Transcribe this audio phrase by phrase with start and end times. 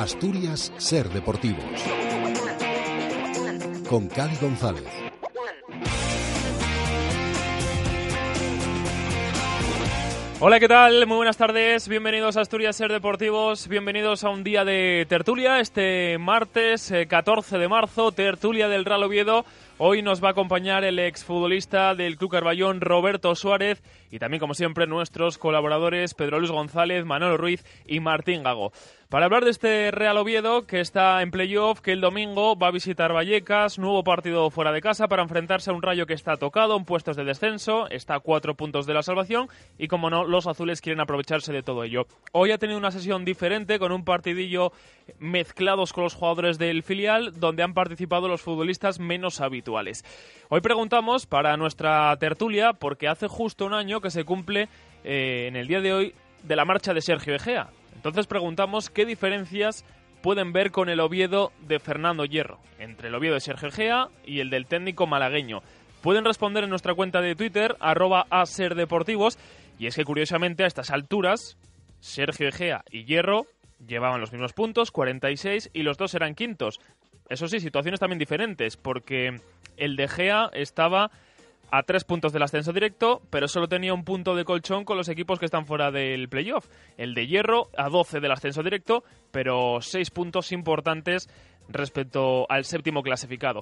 [0.00, 1.62] Asturias Ser Deportivos.
[3.86, 4.88] Con Cali González.
[10.40, 11.06] Hola, ¿qué tal?
[11.06, 11.86] Muy buenas tardes.
[11.86, 13.68] Bienvenidos a Asturias Ser Deportivos.
[13.68, 15.60] Bienvenidos a un día de tertulia.
[15.60, 19.44] Este martes 14 eh, de marzo, tertulia del Real Oviedo.
[19.82, 24.52] Hoy nos va a acompañar el exfutbolista del Club Carballón, Roberto Suárez, y también, como
[24.52, 28.72] siempre, nuestros colaboradores Pedro Luis González, Manolo Ruiz y Martín Gago.
[29.08, 32.72] Para hablar de este Real Oviedo, que está en playoff, que el domingo va a
[32.72, 36.76] visitar Vallecas, nuevo partido fuera de casa para enfrentarse a un rayo que está tocado
[36.76, 40.46] en puestos de descenso, está a cuatro puntos de la salvación y, como no, los
[40.46, 42.06] azules quieren aprovecharse de todo ello.
[42.32, 44.72] Hoy ha tenido una sesión diferente con un partidillo
[45.18, 49.69] mezclados con los jugadores del filial, donde han participado los futbolistas menos habituales.
[50.48, 54.68] Hoy preguntamos para nuestra tertulia, porque hace justo un año que se cumple
[55.04, 57.70] eh, en el día de hoy de la marcha de Sergio Egea.
[57.94, 59.84] Entonces preguntamos qué diferencias
[60.22, 64.40] pueden ver con el Oviedo de Fernando Hierro, entre el Oviedo de Sergio Egea y
[64.40, 65.62] el del técnico malagueño.
[66.02, 69.38] Pueden responder en nuestra cuenta de Twitter, arroba aserdeportivos,
[69.78, 71.58] y es que curiosamente a estas alturas,
[72.00, 73.46] Sergio Egea y Hierro
[73.86, 76.80] llevaban los mismos puntos, 46, y los dos eran quintos.
[77.30, 79.40] Eso sí, situaciones también diferentes, porque
[79.76, 81.12] el de Egea estaba
[81.70, 85.08] a tres puntos del ascenso directo, pero solo tenía un punto de colchón con los
[85.08, 86.66] equipos que están fuera del playoff.
[86.98, 91.28] El de Hierro a 12 del ascenso directo, pero seis puntos importantes
[91.68, 93.60] respecto al séptimo clasificado.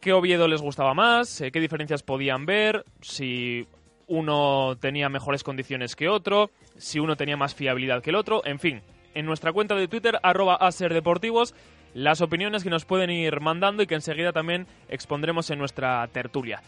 [0.00, 1.42] ¿Qué Oviedo les gustaba más?
[1.42, 2.86] Eh, ¿Qué diferencias podían ver?
[3.02, 3.66] Si
[4.06, 8.58] uno tenía mejores condiciones que otro, si uno tenía más fiabilidad que el otro, en
[8.58, 8.80] fin.
[9.12, 11.54] En nuestra cuenta de Twitter, arroba aserdeportivos,
[11.94, 16.62] las opiniones que nos pueden ir mandando y que enseguida también expondremos en nuestra tertulia.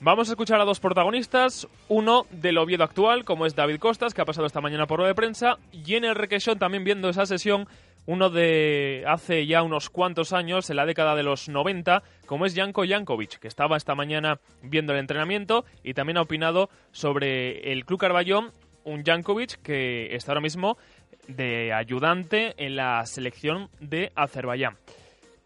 [0.00, 4.20] Vamos a escuchar a dos protagonistas, uno del Oviedo actual, como es David Costas, que
[4.20, 7.24] ha pasado esta mañana por lo de prensa, y en el Requesón, también viendo esa
[7.24, 7.66] sesión,
[8.06, 12.54] uno de hace ya unos cuantos años, en la década de los 90, como es
[12.54, 17.86] Janko Jankovic, que estaba esta mañana viendo el entrenamiento y también ha opinado sobre el
[17.86, 18.50] Club Carballón,
[18.84, 20.76] un Jankovic que está ahora mismo
[21.28, 24.76] de ayudante en la selección de Azerbaiyán.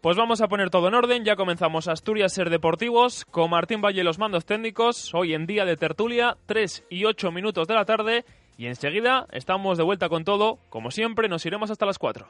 [0.01, 4.03] Pues vamos a poner todo en orden, ya comenzamos Asturias Ser Deportivos con Martín Valle
[4.03, 8.23] los mandos técnicos, hoy en día de tertulia, 3 y 8 minutos de la tarde
[8.57, 12.27] y enseguida estamos de vuelta con todo, como siempre nos iremos hasta las 4.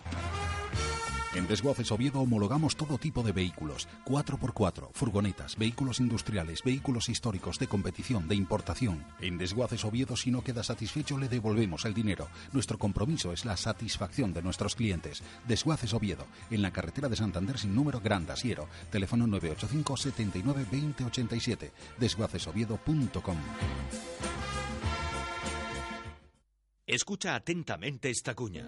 [1.36, 7.68] En Desguaces Oviedo homologamos todo tipo de vehículos, 4x4, furgonetas, vehículos industriales, vehículos históricos, de
[7.68, 9.06] competición, de importación.
[9.22, 12.30] En Desguaces Oviedo si no queda satisfecho le devolvemos el dinero.
[12.52, 15.22] Nuestro compromiso es la satisfacción de nuestros clientes.
[15.48, 21.04] Desguaces Oviedo, en la carretera de Santander sin número Gran Asiero, teléfono 985 79 20
[21.06, 23.38] 87, desguacesoviedo.com.
[26.88, 28.68] Escucha atentamente esta cuña.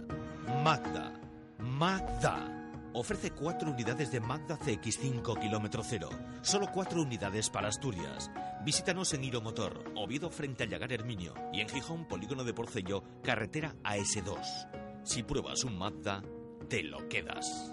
[0.63, 1.30] Magda
[1.61, 2.57] Magda.
[2.94, 6.09] Ofrece cuatro unidades de Magda CX5 kilómetro cero.
[6.41, 8.29] Solo cuatro unidades para Asturias.
[8.66, 13.75] Visítanos en Motor, Oviedo frente a Llagar Herminio y en Gijón, Polígono de Porcello, carretera
[13.83, 15.01] AS2.
[15.03, 16.22] Si pruebas un Magda,
[16.67, 17.72] te lo quedas.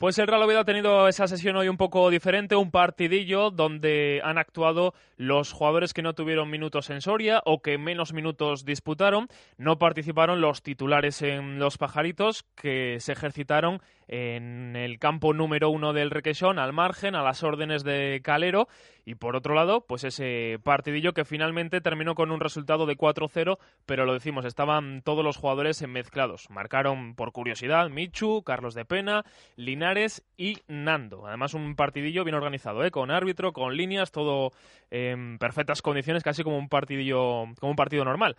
[0.00, 4.22] Pues el Real Oviedo ha tenido esa sesión hoy un poco diferente, un partidillo donde
[4.24, 9.28] han actuado los jugadores que no tuvieron minutos en Soria o que menos minutos disputaron.
[9.58, 13.82] No participaron los titulares en los pajaritos que se ejercitaron
[14.12, 18.66] en el campo número uno del Requesón, al margen, a las órdenes de Calero.
[19.04, 23.58] Y por otro lado, pues ese partidillo que finalmente terminó con un resultado de 4-0,
[23.86, 26.50] pero lo decimos, estaban todos los jugadores mezclados.
[26.50, 29.24] Marcaron por curiosidad Michu, Carlos de Pena,
[29.56, 31.26] Linares y Nando.
[31.26, 32.90] Además, un partidillo bien organizado, ¿eh?
[32.90, 34.50] con árbitro, con líneas, todo
[34.90, 38.36] en perfectas condiciones, casi como un partidillo, como un partido normal.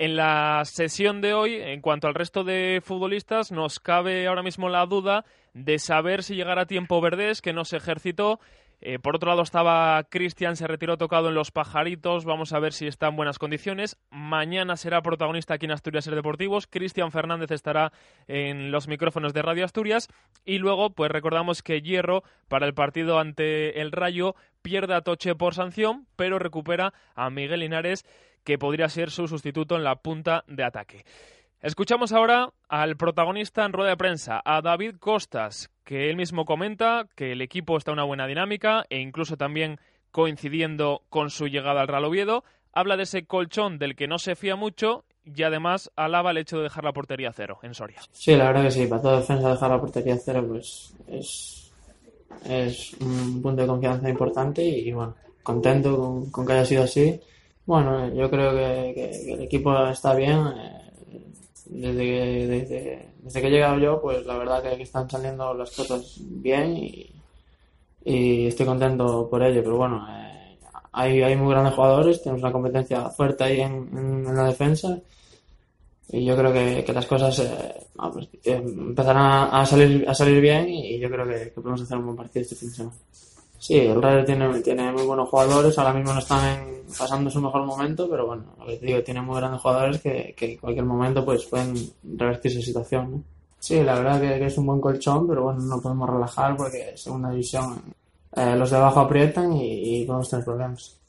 [0.00, 4.70] En la sesión de hoy, en cuanto al resto de futbolistas, nos cabe ahora mismo
[4.70, 8.40] la duda de saber si llegará a tiempo Verdés, que no se ejercitó.
[8.80, 12.24] Eh, por otro lado estaba Cristian, se retiró tocado en los pajaritos.
[12.24, 13.98] Vamos a ver si está en buenas condiciones.
[14.08, 16.66] Mañana será protagonista aquí en Asturias Ser Deportivos.
[16.66, 17.92] Cristian Fernández estará
[18.26, 20.08] en los micrófonos de Radio Asturias.
[20.46, 25.34] Y luego, pues recordamos que Hierro, para el partido ante el Rayo, pierde a Toche
[25.34, 28.06] por sanción, pero recupera a Miguel Linares
[28.44, 31.04] que podría ser su sustituto en la punta de ataque.
[31.62, 37.06] Escuchamos ahora al protagonista en rueda de prensa, a David Costas, que él mismo comenta
[37.14, 39.78] que el equipo está en una buena dinámica e incluso también
[40.10, 42.44] coincidiendo con su llegada al Real Oviedo.
[42.72, 46.56] Habla de ese colchón del que no se fía mucho y además alaba el hecho
[46.56, 48.00] de dejar la portería cero en Soria.
[48.10, 51.72] Sí, la verdad que sí, para toda defensa dejar la portería cero pues es,
[52.48, 57.20] es un punto de confianza importante y, bueno, contento con que haya sido así
[57.66, 60.38] Bueno, yo creo que, el equipo está bien.
[61.66, 65.70] Desde que, desde, desde que he llegado yo, pues la verdad que están saliendo las
[65.70, 67.14] cosas bien y,
[68.04, 69.62] estoy contento por ello.
[69.62, 70.58] Pero bueno, eh,
[70.92, 74.98] hay, hay muy grandes jugadores, tenemos una competencia fuerte ahí en, la defensa
[76.08, 77.86] y yo creo que, que las cosas eh,
[78.44, 82.06] eh, empezarán a, salir, a salir bien y yo creo que, que podemos hacer un
[82.06, 82.96] buen partido este fin de semana.
[83.60, 86.66] Sí, el Rayo tiene, tiene muy buenos jugadores, ahora mismo no están
[86.98, 90.52] pasando su mejor momento, pero bueno, lo que digo, tiene muy grandes jugadores que, que
[90.52, 91.74] en cualquier momento pues pueden
[92.16, 93.12] revertir esa situación.
[93.12, 93.22] ¿no?
[93.58, 97.30] Sí, la verdad que, es un buen colchón, pero bueno, no podemos relajar porque segunda
[97.30, 97.82] división
[98.34, 100.99] eh, los de abajo aprietan y, y podemos tener problemas.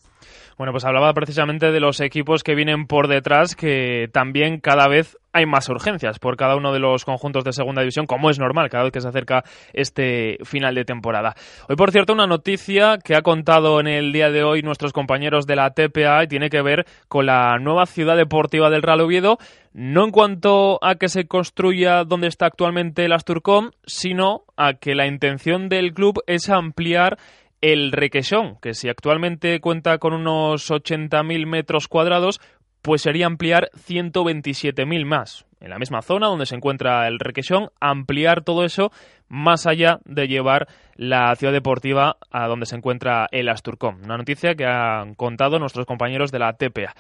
[0.58, 5.18] Bueno, pues hablaba precisamente de los equipos que vienen por detrás, que también cada vez
[5.34, 8.70] hay más urgencias por cada uno de los conjuntos de segunda división, como es normal
[8.70, 9.44] cada vez que se acerca
[9.74, 11.36] este final de temporada.
[11.70, 15.48] Hoy, por cierto, una noticia que ha contado en el día de hoy nuestros compañeros
[15.48, 19.38] de la TPA y tiene que ver con la nueva ciudad deportiva del Real Oviedo,
[19.74, 24.96] no en cuanto a que se construya donde está actualmente el Asturcom, sino a que
[24.96, 27.18] la intención del club es ampliar
[27.62, 32.42] el Requesón, que si actualmente cuenta con unos 80.000 metros cuadrados,
[32.82, 35.46] pues sería ampliar 127.000 más.
[35.60, 38.92] En la misma zona donde se encuentra el Requesón, ampliar todo eso
[39.28, 44.02] más allá de llevar la ciudad deportiva a donde se encuentra el Asturcom.
[44.04, 46.96] Una noticia que han contado nuestros compañeros de la TPA.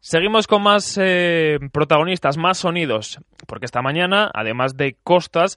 [0.00, 5.56] Seguimos con más eh, protagonistas, más sonidos, porque esta mañana, además de Costas,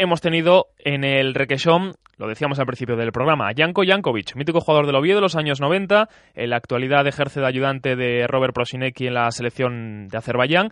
[0.00, 4.60] hemos tenido en el Requesón, lo decíamos al principio del programa, a Janko Jankovic, mítico
[4.60, 8.54] jugador del Oviedo de los años 90, en la actualidad ejerce de ayudante de Robert
[8.54, 10.70] Prosinecki en la selección de Azerbaiyán,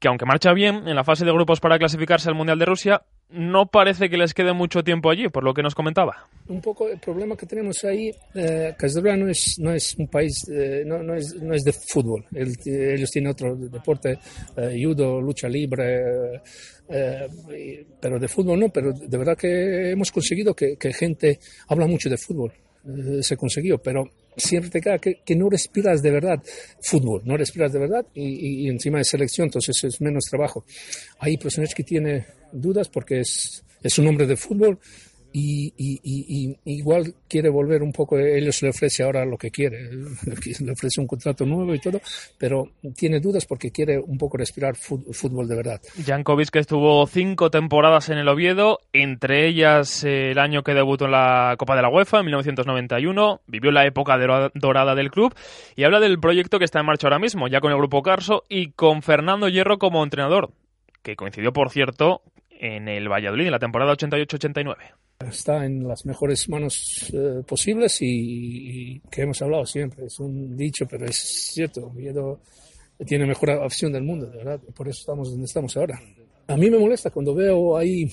[0.00, 3.02] que aunque marcha bien en la fase de grupos para clasificarse al Mundial de Rusia,
[3.28, 6.28] no parece que les quede mucho tiempo allí, por lo que nos comentaba.
[6.48, 8.74] Un poco el problema que tenemos ahí, eh,
[9.16, 12.24] no es, no es un país, eh, no, no, es, no es de fútbol.
[12.32, 14.18] ellos tienen otro deporte,
[14.56, 16.40] eh, judo, lucha libre,
[16.88, 18.68] eh, pero de fútbol no.
[18.68, 21.38] Pero de verdad que hemos conseguido que, que gente
[21.68, 22.52] habla mucho de fútbol.
[23.22, 26.42] Se consiguió, pero siempre te queda que, no respiras de verdad
[26.80, 30.64] fútbol, no respiras de verdad y, encima de selección, entonces es menos trabajo.
[31.18, 31.36] Ahí
[31.74, 34.78] que tiene dudas porque es, es un hombre de fútbol,
[35.38, 39.90] y, igual quiere volver un poco, ellos le ofrece ahora lo que quiere,
[40.60, 42.00] le ofrece un contrato nuevo y todo,
[42.38, 45.80] pero tiene dudas porque quiere un poco respirar fútbol de verdad.
[46.04, 51.04] Jankovic que estuvo cinco temporadas en el Oviedo, entre ellas eh, el año que debutó
[51.04, 54.16] en la Copa de la UEFA en 1991, vivió la época
[54.54, 55.34] dorada del club
[55.74, 58.44] y habla del proyecto que está en marcha ahora mismo, ya con el grupo Carso
[58.48, 60.50] y con Fernando Hierro como entrenador,
[61.02, 64.76] que coincidió por cierto en el Valladolid en la temporada 88-89
[65.20, 70.06] está en las mejores manos eh, posibles y, que hemos hablado siempre.
[70.06, 71.86] Es un dicho, pero es cierto.
[71.86, 72.40] Oviedo
[73.06, 74.60] tiene mejor opción del mundo, de verdad.
[74.74, 76.00] Por eso estamos donde estamos ahora.
[76.48, 78.10] A mí me molesta cuando veo ahí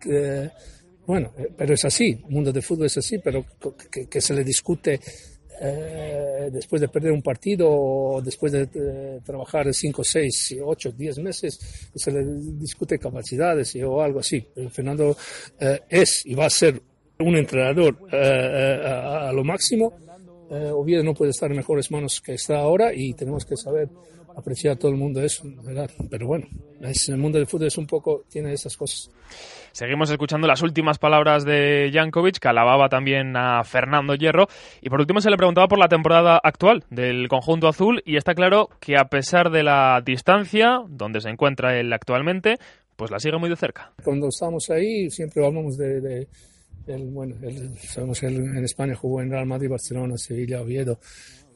[0.00, 0.50] que,
[1.06, 2.20] bueno, eh, pero es así.
[2.24, 3.44] El mundo del fútbol es así, pero
[4.10, 5.00] que se le discute
[5.60, 11.90] eh, después de perder un partido o después de trabajar 5, 6, 8, 10 meses,
[11.94, 12.24] se le
[12.58, 14.46] discute capacidades o algo así.
[14.70, 15.16] Fernando
[15.60, 16.80] eh, es y va a ser
[17.18, 19.92] un entrenador eh, a, lo máximo.
[20.50, 23.90] Oviedo no puede estar en mejores manos que está ahora y tenemos que saber
[24.38, 25.90] apreciar a todo el mundo eso, ¿verdad?
[26.08, 26.46] Pero bueno,
[26.80, 29.10] el mundo del fútbol es un poco, tiene esas cosas.
[29.72, 34.46] Seguimos escuchando las últimas palabras de Jankovic, que alababa también a Fernando Hierro.
[34.80, 38.02] Y por último se le preguntaba por la temporada actual del conjunto azul.
[38.04, 42.56] Y está claro que a pesar de la distancia donde se encuentra él actualmente,
[42.96, 43.92] pues la sigue muy de cerca.
[44.02, 46.26] Cuando estamos ahí siempre hablamos de,
[46.86, 47.36] bueno,
[47.80, 50.98] sabemos que en España jugó en Real Madrid, Barcelona, Sevilla, Oviedo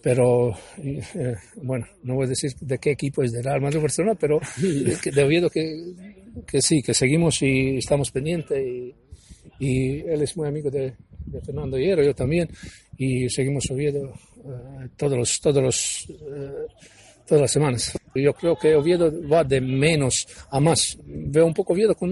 [0.03, 4.17] pero eh, bueno, no voy a decir de qué equipo es de Real Madrid Barcelona,
[4.19, 5.95] pero de Oviedo que,
[6.47, 8.95] que, sí, que seguimos y estamos pendientes y,
[9.59, 10.95] y él es muy amigo de,
[11.45, 12.49] Fernando Hierro, yo también,
[12.99, 14.13] y seguimos Oviedo
[14.45, 16.67] uh, todos los, todos los, uh,
[17.27, 17.99] todas las semanas.
[18.15, 20.99] Yo creo que Oviedo va de menos a más.
[21.07, 22.11] Veo un poco Oviedo con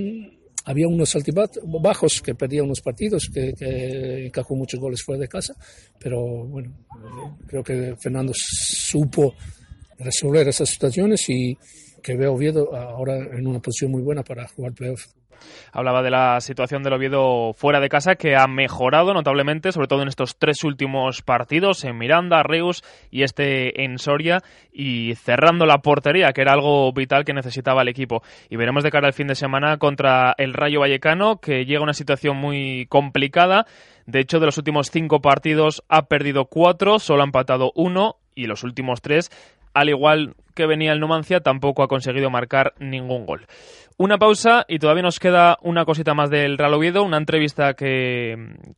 [0.64, 1.16] había unos
[1.64, 5.54] bajos que perdía unos partidos, que, que, encajó muchos goles fuera de casa,
[5.98, 6.76] pero bueno,
[7.46, 9.34] creo que Fernando supo
[9.98, 11.56] resolver esas situaciones y
[12.02, 15.06] que veo Oviedo ahora en una posición muy buena para jugar playoff.
[15.72, 20.02] Hablaba de la situación del Oviedo fuera de casa que ha mejorado notablemente, sobre todo
[20.02, 24.40] en estos tres últimos partidos, en Miranda, Reus y este en Soria,
[24.72, 28.22] y cerrando la portería, que era algo vital que necesitaba el equipo.
[28.48, 31.84] Y veremos de cara al fin de semana contra el Rayo Vallecano, que llega a
[31.84, 33.66] una situación muy complicada.
[34.06, 38.46] De hecho, de los últimos cinco partidos ha perdido cuatro, solo ha empatado uno y
[38.46, 39.30] los últimos tres,
[39.74, 43.46] al igual que venía el Numancia, tampoco ha conseguido marcar ningún gol.
[44.00, 48.34] Una pausa y todavía nos queda una cosita más del Real Oviedo, una entrevista que,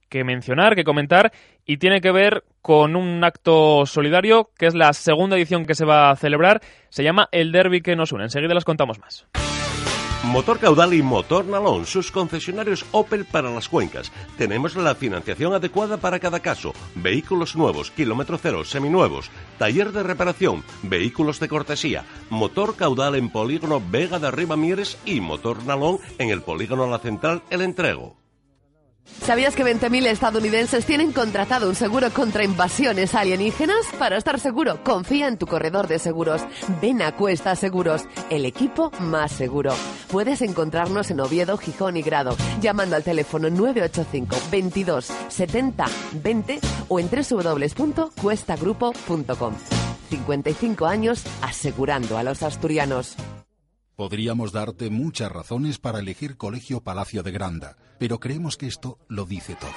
[0.09, 1.31] que, mencionar, que comentar,
[1.65, 5.85] y tiene que ver con un acto solidario, que es la segunda edición que se
[5.85, 6.61] va a celebrar.
[6.89, 8.25] Se llama El Derby que nos une.
[8.25, 9.25] Enseguida les contamos más.
[10.25, 14.13] Motor Caudal y Motor Nalón, sus concesionarios Opel para las cuencas.
[14.39, 16.73] Tenemos la financiación adecuada para cada caso.
[16.95, 23.83] Vehículos nuevos, kilómetro cero, seminuevos, taller de reparación, vehículos de cortesía, Motor Caudal en Polígono
[23.85, 28.22] Vega de Arriba Mieres y Motor Nalón en el Polígono La Central El Entrego.
[29.23, 33.87] ¿Sabías que 20.000 estadounidenses tienen contratado un seguro contra invasiones alienígenas?
[33.97, 36.43] Para estar seguro, confía en tu corredor de seguros.
[36.81, 39.77] Ven a Cuesta Seguros, el equipo más seguro.
[40.11, 46.99] Puedes encontrarnos en Oviedo, Gijón y Grado, llamando al teléfono 985 22 70 20 o
[46.99, 49.55] en www.cuestagrupo.com.
[50.11, 53.15] 55 años asegurando a los asturianos.
[54.03, 59.27] Podríamos darte muchas razones para elegir Colegio Palacio de Granda, pero creemos que esto lo
[59.27, 59.71] dice todo.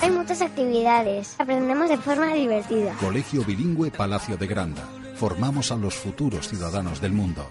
[0.00, 2.92] Hay muchas actividades, aprendemos de forma divertida.
[2.98, 4.82] Colegio Bilingüe Palacio de Granda.
[5.14, 7.48] Formamos a los futuros ciudadanos del mundo.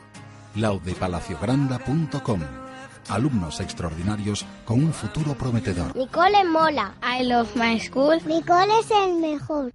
[0.55, 2.41] laudepalaciogranda.com
[3.07, 5.95] Alumnos extraordinarios con un futuro prometedor.
[5.95, 6.93] Nicole mola.
[7.01, 8.19] I love my school.
[8.25, 9.71] Nicole es el mejor.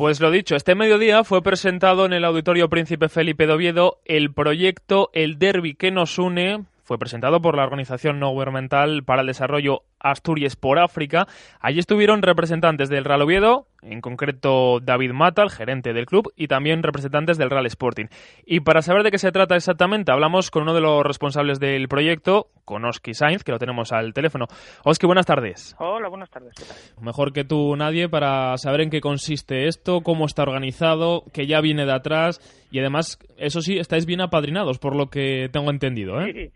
[0.00, 4.32] Pues lo dicho, este mediodía fue presentado en el Auditorio Príncipe Felipe de Oviedo el
[4.32, 9.26] proyecto El Derby que nos une, fue presentado por la Organización No Gubernamental para el
[9.26, 11.26] Desarrollo Asturias por África.
[11.60, 16.48] Allí estuvieron representantes del Real Oviedo, en concreto David Mata, el gerente del club, y
[16.48, 18.06] también representantes del Real Sporting.
[18.44, 21.88] Y para saber de qué se trata exactamente, hablamos con uno de los responsables del
[21.88, 24.46] proyecto, con Oski Sainz, que lo tenemos al teléfono.
[24.84, 25.74] Oski, buenas tardes.
[25.78, 26.54] Hola, buenas tardes.
[27.00, 31.60] Mejor que tú nadie para saber en qué consiste esto, cómo está organizado, que ya
[31.60, 32.40] viene de atrás
[32.70, 36.32] y además, eso sí, estáis bien apadrinados, por lo que tengo entendido, ¿eh?
[36.32, 36.40] Sí.
[36.40, 36.52] Sí,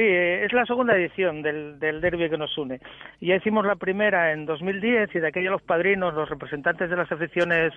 [0.00, 2.80] es la segunda edición del, del derby que nos une.
[3.20, 7.10] Ya hicimos la primera en 2010 y de aquella los padrinos, los representantes de las
[7.10, 7.72] aficiones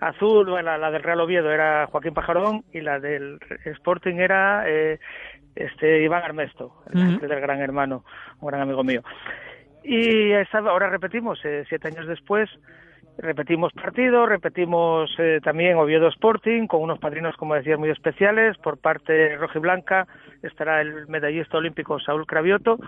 [0.00, 4.98] azul, bueno, la, del Real Oviedo era Joaquín Pajarón y la del Sporting era eh,
[5.54, 8.04] este Iván Armesto, el del gran hermano,
[8.40, 9.02] un gran amigo mío.
[9.84, 12.48] Y esta, ahora repetimos, eh, siete años después,
[13.18, 18.56] Repetimos partido, repetimos eh, también Oviedo Sporting con unos padrinos, como decías, muy especiales.
[18.58, 20.06] Por parte rojiblanca
[20.42, 22.78] estará el medallista olímpico Saúl Cravioto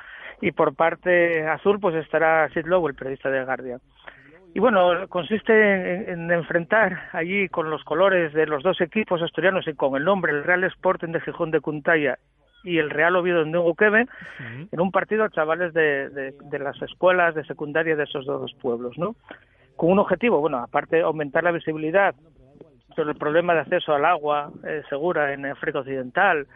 [0.41, 3.79] y por parte azul pues estará Sid Lowe, el periodista de Guardia.
[4.55, 9.67] Y bueno, consiste en, en, enfrentar allí con los colores de los dos equipos asturianos
[9.69, 12.19] y con el nombre, el Real Sporting de Gijón de Cuntaya
[12.63, 14.09] y el Real Oviedo de Neuquén,
[14.73, 18.55] en un partido a chavales de, de, de las escuelas de secundaria de esos dos
[18.55, 19.17] pueblos, ¿no?
[19.77, 22.15] Con un objetivo, bueno, aparte de aumentar la visibilidad
[22.95, 26.47] sobre el problema de acceso al agua eh, segura en África Occidental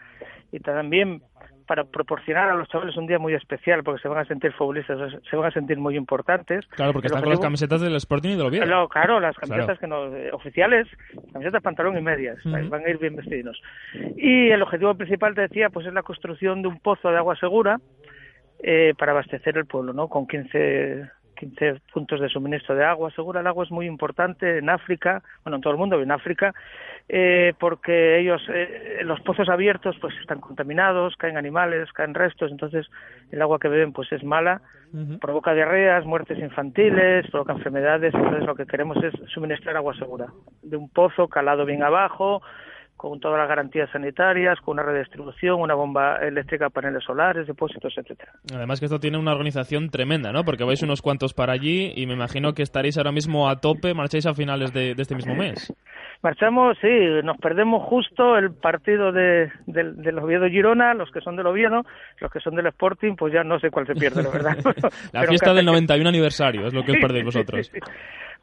[0.51, 1.21] y también
[1.69, 5.13] para proporcionar a los chavales un día muy especial porque se van a sentir futbolistas,
[5.29, 6.65] se van a sentir muy importantes.
[6.69, 8.65] Claro, porque están con las camisetas del Sporting y del Oviedo.
[8.65, 10.87] Claro, claro las camisetas que no, eh, oficiales,
[11.31, 13.61] camisetas pantalón y medias, van a ir bien vestidos.
[14.17, 17.35] Y el objetivo principal, te decía, pues es la construcción de un pozo de agua
[17.35, 17.79] segura
[18.63, 20.07] eh, para abastecer el pueblo, ¿no?
[20.07, 21.07] Con 15
[21.39, 23.11] 15 puntos de suministro de agua.
[23.11, 23.39] Segura.
[23.39, 26.53] El agua es muy importante en África, bueno, en todo el mundo, en África,
[27.07, 32.87] eh, porque ellos, eh, los pozos abiertos, pues están contaminados, caen animales, caen restos, entonces
[33.31, 34.61] el agua que beben, pues es mala,
[35.21, 40.27] provoca diarreas, muertes infantiles, provoca enfermedades, entonces lo que queremos es suministrar agua segura,
[40.61, 42.41] de un pozo calado bien abajo,
[42.99, 48.33] con todas las garantías sanitarias, con una redistribución, una bomba eléctrica, paneles solares, depósitos, etcétera.
[48.53, 50.43] Además que esto tiene una organización tremenda, ¿no?
[50.43, 53.93] Porque vais unos cuantos para allí y me imagino que estaréis ahora mismo a tope,
[53.93, 55.73] marcháis a finales de, de este mismo mes.
[56.21, 56.87] Marchamos, sí,
[57.23, 61.83] nos perdemos justo el partido de, del, del Oviedo Girona, los que son del Oviedo,
[62.19, 64.57] los que son del Sporting, pues ya no sé cuál se pierde, la verdad.
[65.13, 67.67] La Pero fiesta del que- 91 aniversario, es lo que os perdéis sí, sí, vosotros.
[67.73, 67.79] sí.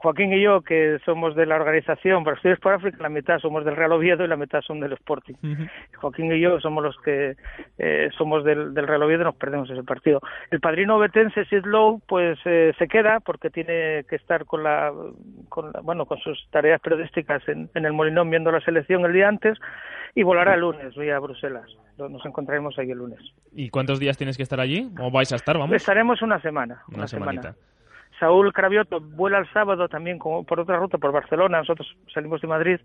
[0.06, 3.64] Joaquín y yo, que somos de la organización para Estudios por África, la mitad somos
[3.64, 5.34] del Real Oviedo y la mitad son del Sporting.
[5.96, 7.34] Joaquín y yo somos los que
[7.78, 10.20] eh, somos del, del Real Oviedo y nos perdemos ese partido.
[10.52, 14.92] El padrino obetense, Sid Lowe, pues eh, se queda porque tiene que estar con la,
[15.48, 19.12] con la- bueno, con sus tareas periodísticas en, en el Molinón viendo la selección el
[19.12, 19.58] día antes
[20.14, 21.66] y volará el lunes vía Bruselas.
[21.98, 23.18] Nos encontraremos ahí el lunes.
[23.54, 24.88] ¿Y cuántos días tienes que estar allí?
[25.00, 25.74] ¿O vais a estar, vamos?
[25.74, 26.82] Estaremos una semana.
[26.88, 27.54] Una Una, semana.
[28.18, 32.48] Saúl Cravioto vuela el sábado también como por otra ruta por Barcelona, nosotros salimos de
[32.48, 32.80] Madrid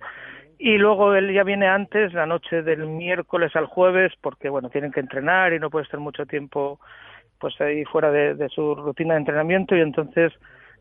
[0.60, 4.92] y luego él ya viene antes, la noche del miércoles al jueves, porque bueno, tienen
[4.92, 6.80] que entrenar y no puede estar mucho tiempo
[7.40, 10.32] pues ahí fuera de, de su rutina de entrenamiento y entonces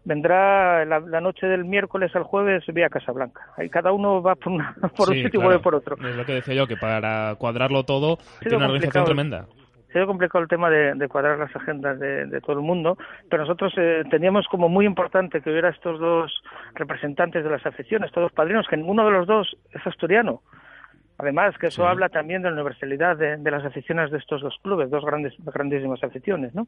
[0.04, 3.40] vendrá la, noche del miércoles al jueves vía Casablanca.
[3.56, 4.52] Ahí cada uno va por,
[4.96, 5.96] por un sitio y vuelve por otro.
[5.96, 9.46] Es lo que decía yo, que para cuadrarlo todo tiene una organización tremenda
[9.92, 12.96] se ha complicado el tema de, cuadrar las agendas de, todo el mundo,
[13.28, 16.42] pero nosotros eh, teníamos como muy importante que hubiera estos dos
[16.74, 20.42] representantes de las aficiones, estos dos padrinos, que ninguno de los dos es asturiano.
[21.18, 24.88] Además, que eso habla también de la universalidad de, las aficiones de estos dos clubes,
[24.88, 26.66] dos grandes, grandísimas aficiones, ¿no?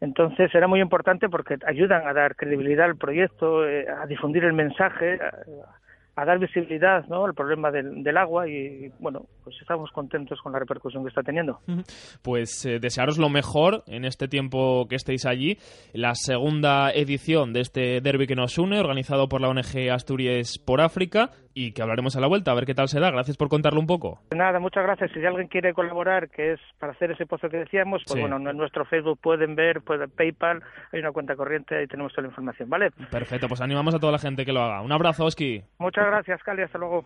[0.00, 4.54] Entonces era muy importante porque ayudan a dar credibilidad al proyecto, eh, a difundir el
[4.54, 5.83] mensaje, a
[6.24, 7.24] dar visibilidad ¿no?
[7.24, 11.22] al problema del, del, agua y bueno, pues estamos contentos con la repercusión que está
[11.22, 11.58] teniendo.
[12.22, 15.58] Pues eh, desearos lo mejor en este tiempo que estéis allí.
[15.92, 20.80] La segunda edición de este derby que nos une, organizado por la ONG Asturias por
[20.80, 23.10] África y que hablaremos a la vuelta, a ver qué tal se da.
[23.10, 24.20] Gracias por contarlo un poco.
[24.34, 25.12] Nada, muchas gracias.
[25.12, 28.56] Si alguien quiere colaborar, que es para hacer ese pozo que decíamos, pues bueno, en
[28.56, 32.68] nuestro Facebook pueden ver, pueden PayPal, hay una cuenta corriente y tenemos toda la información,
[32.68, 32.90] ¿vale?
[33.10, 34.82] Perfecto, pues animamos a toda la gente que lo haga.
[34.82, 35.62] Un abrazo, Oski.
[35.78, 37.04] Muchas gracias, Cali, hasta luego.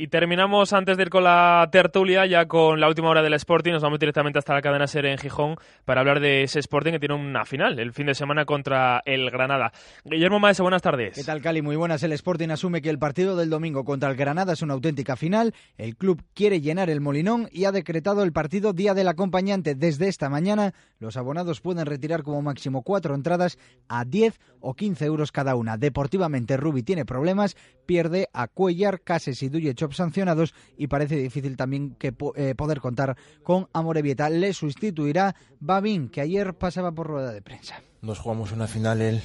[0.00, 3.72] Y terminamos antes de ir con la tertulia, ya con la última hora del Sporting.
[3.72, 7.00] Nos vamos directamente hasta la cadena Ser en Gijón para hablar de ese Sporting que
[7.00, 9.72] tiene una final el fin de semana contra el Granada.
[10.04, 11.16] Guillermo Maese, buenas tardes.
[11.16, 11.62] ¿Qué tal, Cali?
[11.62, 12.00] Muy buenas.
[12.04, 15.52] El Sporting asume que el partido del domingo contra el Granada es una auténtica final.
[15.76, 19.74] El club quiere llenar el Molinón y ha decretado el partido día del acompañante.
[19.74, 25.04] Desde esta mañana, los abonados pueden retirar como máximo cuatro entradas a 10 o 15
[25.06, 25.76] euros cada una.
[25.76, 31.94] Deportivamente, Rubi tiene problemas, pierde a Cuellar, Cases y Duyecho sancionados y parece difícil también
[31.98, 34.30] que eh, poder contar con Amorebieta.
[34.30, 37.82] Le sustituirá Babín, que ayer pasaba por rueda de prensa.
[38.02, 39.20] Nos jugamos una final el,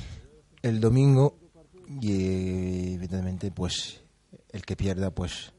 [0.62, 1.38] el domingo
[2.02, 4.02] y evidentemente pues
[4.52, 5.54] el que pierda pues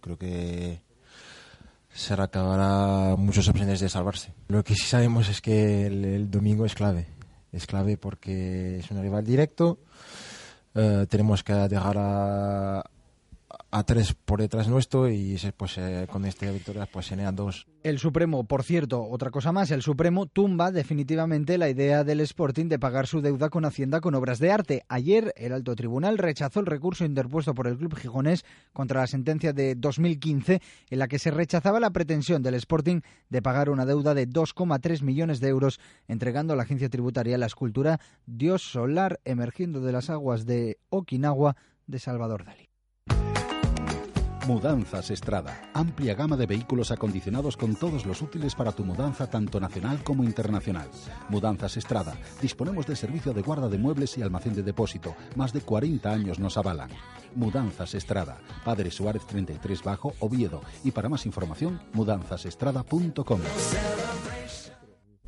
[0.00, 0.86] creo que
[1.96, 4.32] se acabará muchas opciones de salvarse.
[4.48, 7.06] Lo que sí sabemos es que el, domingo es clave.
[7.52, 9.78] Es clave porque es un rival directo.
[10.74, 12.84] Eh, tenemos que dejar a,
[13.70, 17.66] a tres por detrás nuestro y pues eh, con esta victoria pues se dos.
[17.82, 22.66] El Supremo, por cierto, otra cosa más, el Supremo tumba definitivamente la idea del Sporting
[22.66, 24.82] de pagar su deuda con Hacienda con obras de arte.
[24.88, 29.52] Ayer el alto tribunal rechazó el recurso interpuesto por el club gijonés contra la sentencia
[29.52, 34.14] de 2015 en la que se rechazaba la pretensión del Sporting de pagar una deuda
[34.14, 39.80] de 2,3 millones de euros entregando a la agencia tributaria la escultura Dios Solar emergiendo
[39.80, 42.68] de las aguas de Okinawa de Salvador Dalí.
[44.46, 45.60] Mudanzas Estrada.
[45.74, 50.22] Amplia gama de vehículos acondicionados con todos los útiles para tu mudanza tanto nacional como
[50.22, 50.88] internacional.
[51.28, 52.14] Mudanzas Estrada.
[52.40, 55.16] Disponemos de servicio de guarda de muebles y almacén de depósito.
[55.34, 56.90] Más de 40 años nos avalan.
[57.34, 58.38] Mudanzas Estrada.
[58.64, 60.60] Padre Suárez 33 Bajo, Oviedo.
[60.84, 63.40] Y para más información, mudanzasestrada.com.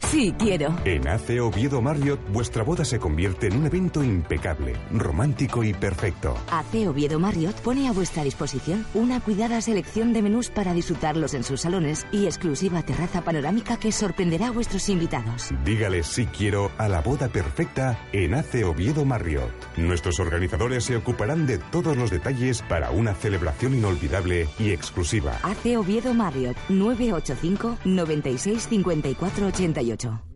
[0.01, 0.75] Sí, quiero.
[0.85, 6.35] En ACE Oviedo Marriott, vuestra boda se convierte en un evento impecable, romántico y perfecto.
[6.51, 11.45] ACE Oviedo Marriott pone a vuestra disposición una cuidada selección de menús para disfrutarlos en
[11.45, 15.51] sus salones y exclusiva terraza panorámica que sorprenderá a vuestros invitados.
[15.65, 19.53] Dígale sí quiero a la boda perfecta en ACE Oviedo Marriott.
[19.77, 25.39] Nuestros organizadores se ocuparán de todos los detalles para una celebración inolvidable y exclusiva.
[25.43, 29.53] ACE Oviedo Marriott 985 96 54
[29.97, 30.28] 88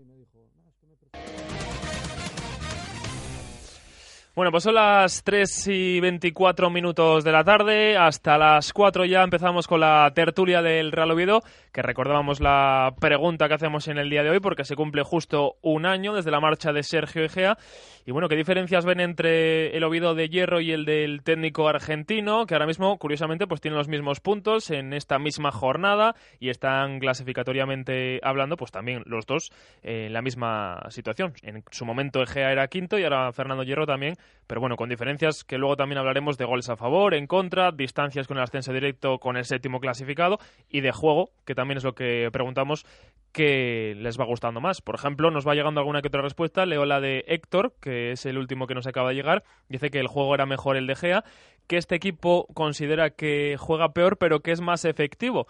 [4.34, 7.98] bueno, pues son las 3 y 24 minutos de la tarde.
[7.98, 13.46] Hasta las 4 ya empezamos con la tertulia del Real Oviedo, que recordábamos la pregunta
[13.48, 16.40] que hacemos en el día de hoy, porque se cumple justo un año desde la
[16.40, 17.58] marcha de Sergio Egea.
[18.04, 22.46] Y bueno, ¿qué diferencias ven entre el Oviedo de Hierro y el del técnico argentino,
[22.46, 26.98] que ahora mismo, curiosamente, pues tienen los mismos puntos en esta misma jornada y están
[26.98, 31.34] clasificatoriamente hablando, pues también los dos en la misma situación.
[31.42, 34.16] En su momento Egea era quinto y ahora Fernando Hierro también,
[34.46, 38.26] pero bueno, con diferencias que luego también hablaremos de goles a favor, en contra, distancias
[38.26, 41.94] con el ascenso directo con el séptimo clasificado y de juego, que también es lo
[41.94, 42.84] que preguntamos
[43.32, 44.82] que les va gustando más.
[44.82, 46.66] Por ejemplo, nos va llegando alguna que otra respuesta.
[46.66, 49.42] Leo la de Héctor, que es el último que nos acaba de llegar.
[49.68, 51.24] Dice que el juego era mejor el de Gea,
[51.66, 55.46] que este equipo considera que juega peor, pero que es más efectivo.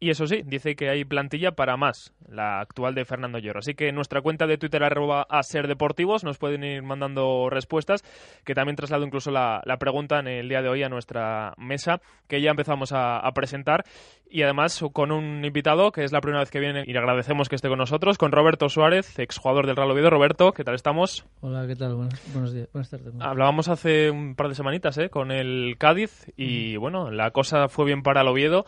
[0.00, 3.58] Y eso sí, dice que hay plantilla para más, la actual de Fernando Lloro.
[3.58, 7.50] Así que en nuestra cuenta de Twitter, arroba a ser deportivos, nos pueden ir mandando
[7.50, 8.04] respuestas,
[8.44, 12.40] que también traslado incluso la, pregunta en el día de hoy a nuestra mesa, que
[12.40, 13.84] ya empezamos a, presentar.
[14.30, 17.48] Y además con un invitado, que es la primera vez que viene y le agradecemos
[17.48, 20.10] que esté con nosotros, con Roberto Suárez, exjugador del Real Oviedo.
[20.10, 21.24] Roberto, ¿qué tal estamos?
[21.40, 21.94] Hola, ¿qué tal?
[21.94, 23.14] buenos días, buenas tardes.
[23.20, 25.08] Hablábamos hace un par de semanitas ¿eh?
[25.08, 28.66] con el Cádiz y bueno, la cosa fue bien para el Oviedo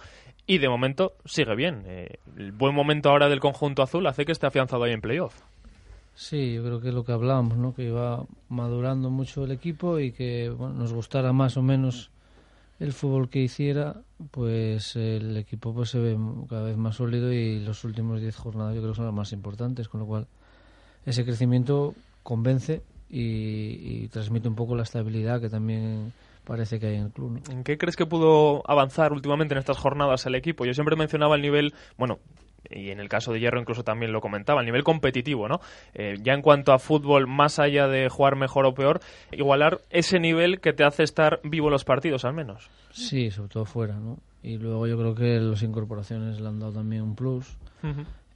[0.50, 1.84] y de momento sigue bien.
[1.86, 5.42] Eh, el buen momento ahora del conjunto azul hace que esté afianzado ahí en playoff.
[6.16, 7.72] Sí, yo creo que es lo que hablábamos, ¿no?
[7.72, 12.10] que iba madurando mucho el equipo y que bueno, nos gustara más o menos
[12.80, 17.60] el fútbol que hiciera, pues el equipo pues se ve cada vez más sólido y
[17.60, 20.26] los últimos 10 jornadas yo creo que son las más importantes, con lo cual
[21.06, 26.12] ese crecimiento convence y, y transmite un poco la estabilidad que también
[26.50, 27.40] parece que hay en el club.
[27.48, 30.64] ¿En qué crees que pudo avanzar últimamente en estas jornadas el equipo?
[30.64, 32.18] Yo siempre mencionaba el nivel, bueno,
[32.68, 35.60] y en el caso de Hierro incluso también lo comentaba, el nivel competitivo, ¿no?
[35.94, 38.98] Eh, ya en cuanto a fútbol, más allá de jugar mejor o peor,
[39.30, 42.68] igualar ese nivel que te hace estar vivo los partidos, al menos.
[42.90, 44.18] Sí, sobre todo fuera, ¿no?
[44.42, 47.58] Y luego yo creo que las incorporaciones le han dado también un plus.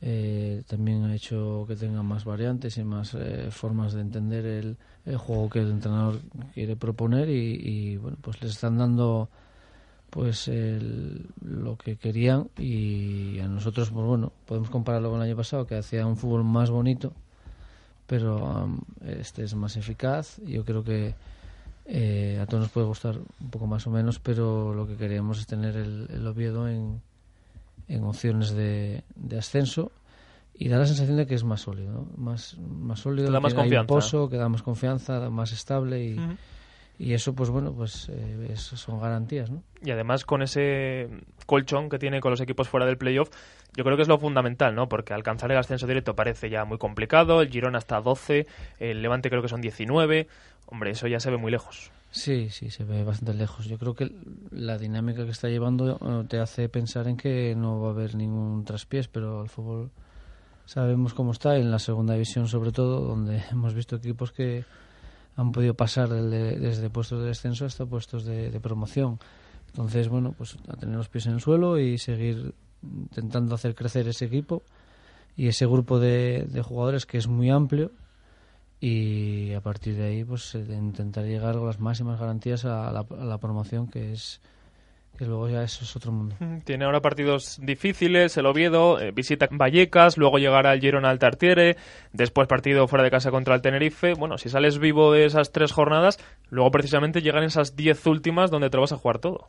[0.03, 4.77] eh, también ha hecho que tenga más variantes y más eh, formas de entender el,
[5.07, 6.21] el, juego que el entrenador
[6.55, 9.29] quiere proponer y, y bueno, pues les están dando
[10.11, 15.37] pues el, lo que querían y a nosotros pues bueno podemos compararlo con el año
[15.37, 17.13] pasado que hacía un fútbol más bonito
[18.07, 20.39] pero um, este es más eficaz.
[20.45, 21.15] Yo creo que
[21.87, 25.39] eh, a todos nos puede gustar un poco más o menos pero lo que queríamos
[25.39, 27.01] es tener el, el Oviedo en,
[27.89, 29.91] en opciones de, de, ascenso
[30.55, 32.09] y da la sensación de que es más sólido ¿no?
[32.17, 34.29] más, más sólido da más que confianza.
[34.31, 36.37] que da más confianza más estable y uh -huh
[36.99, 39.63] y eso pues bueno pues eh, es, son garantías ¿no?
[39.83, 41.09] y además con ese
[41.47, 43.31] colchón que tiene con los equipos fuera del playoff
[43.77, 46.79] yo creo que es lo fundamental no porque alcanzar el ascenso directo parece ya muy
[46.79, 48.47] complicado el Girona está a 12
[48.79, 50.29] el Levante creo que son 19
[50.67, 51.91] hombre eso ya se ve muy lejos.
[52.11, 53.67] Sí sí se ve bastante lejos.
[53.67, 54.13] Yo creo que
[54.53, 58.15] la dinámica que está llevando eh, te hace pensar en que no va a haber
[58.15, 59.91] ningún traspiés pero el fútbol
[60.67, 64.65] sabemos cómo está en la segunda división sobre todo donde hemos visto equipos que
[65.37, 69.19] han podido pasar de, desde puestos de descenso hasta puestos de, de, promoción.
[69.67, 74.07] Entonces, bueno, pues a tener los pies en el suelo y seguir intentando hacer crecer
[74.07, 74.63] ese equipo
[75.37, 77.91] y ese grupo de, de jugadores que es muy amplio
[78.81, 83.25] y a partir de ahí pues intentar llegar con las máximas garantías a la, a
[83.25, 84.41] la promoción que es
[85.17, 86.35] que luego ya eso es otro mundo.
[86.65, 91.77] Tiene ahora partidos difíciles, el Oviedo, eh, visita Vallecas, luego llegará el Girona al Tartiere,
[92.13, 94.15] después partido fuera de casa contra el Tenerife.
[94.15, 96.19] Bueno, si sales vivo de esas tres jornadas,
[96.51, 99.49] luego precisamente llegan esas diez últimas donde te lo vas a jugar todo.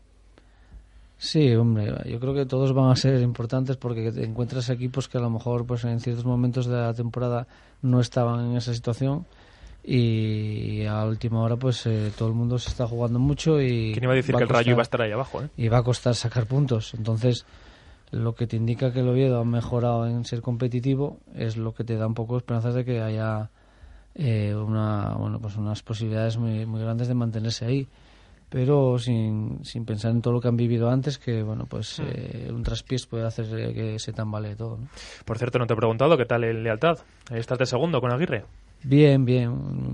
[1.18, 5.18] Sí, hombre, yo creo que todos van a ser importantes porque te encuentras equipos que
[5.18, 7.48] a lo mejor pues en ciertos momentos de la temporada
[7.82, 9.26] no estaban en esa situación
[9.88, 14.06] y a última hora pues eh, todo el mundo se está jugando mucho y ¿Quién
[14.06, 15.44] iba a decir que el costar, Rayo iba a estar ahí abajo?
[15.44, 15.50] Eh?
[15.58, 17.46] Y va a costar sacar puntos, entonces
[18.10, 21.84] lo que te indica que el Oviedo ha mejorado en ser competitivo es lo que
[21.84, 23.52] te da un poco esperanzas de que haya
[24.16, 27.88] eh, una, bueno, pues unas posibilidades muy, muy grandes de mantenerse ahí
[28.50, 32.50] pero sin, sin pensar en todo lo que han vivido antes, que bueno, pues eh,
[32.54, 34.78] un traspiés puede hacer que se tambalee todo.
[34.78, 34.88] ¿no?
[35.26, 37.00] Por cierto, no te he preguntado qué tal el lealtad.
[37.32, 38.46] Estás de segundo con Aguirre.
[38.88, 39.52] Bien, bien,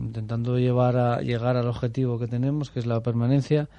[0.07, 3.69] intentando llevar a, llegar al objetivo que tenemos, que es la permanencia.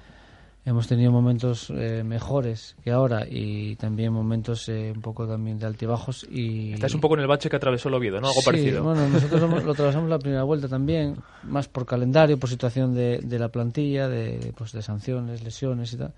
[0.65, 5.67] Hemos tenido momentos eh, mejores que ahora y también momentos eh, un poco también de
[5.67, 6.25] altibajos.
[6.31, 6.73] Y...
[6.73, 8.27] Estás un poco en el bache que atravesó el Oviedo, ¿no?
[8.27, 8.81] Algo sí, parecido.
[8.81, 13.19] bueno, nosotros lo, lo atravesamos la primera vuelta también, más por calendario, por situación de,
[13.19, 16.13] de la plantilla, de, pues, de sanciones, lesiones y tal.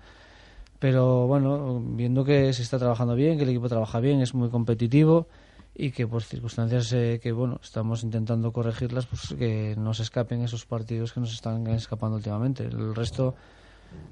[0.78, 4.48] Pero bueno, viendo que se está trabajando bien, que el equipo trabaja bien, es muy
[4.48, 5.26] competitivo
[5.78, 10.42] y que por circunstancias eh, que bueno estamos intentando corregirlas pues que no se escapen
[10.42, 12.64] esos partidos que nos están escapando últimamente.
[12.64, 13.34] El resto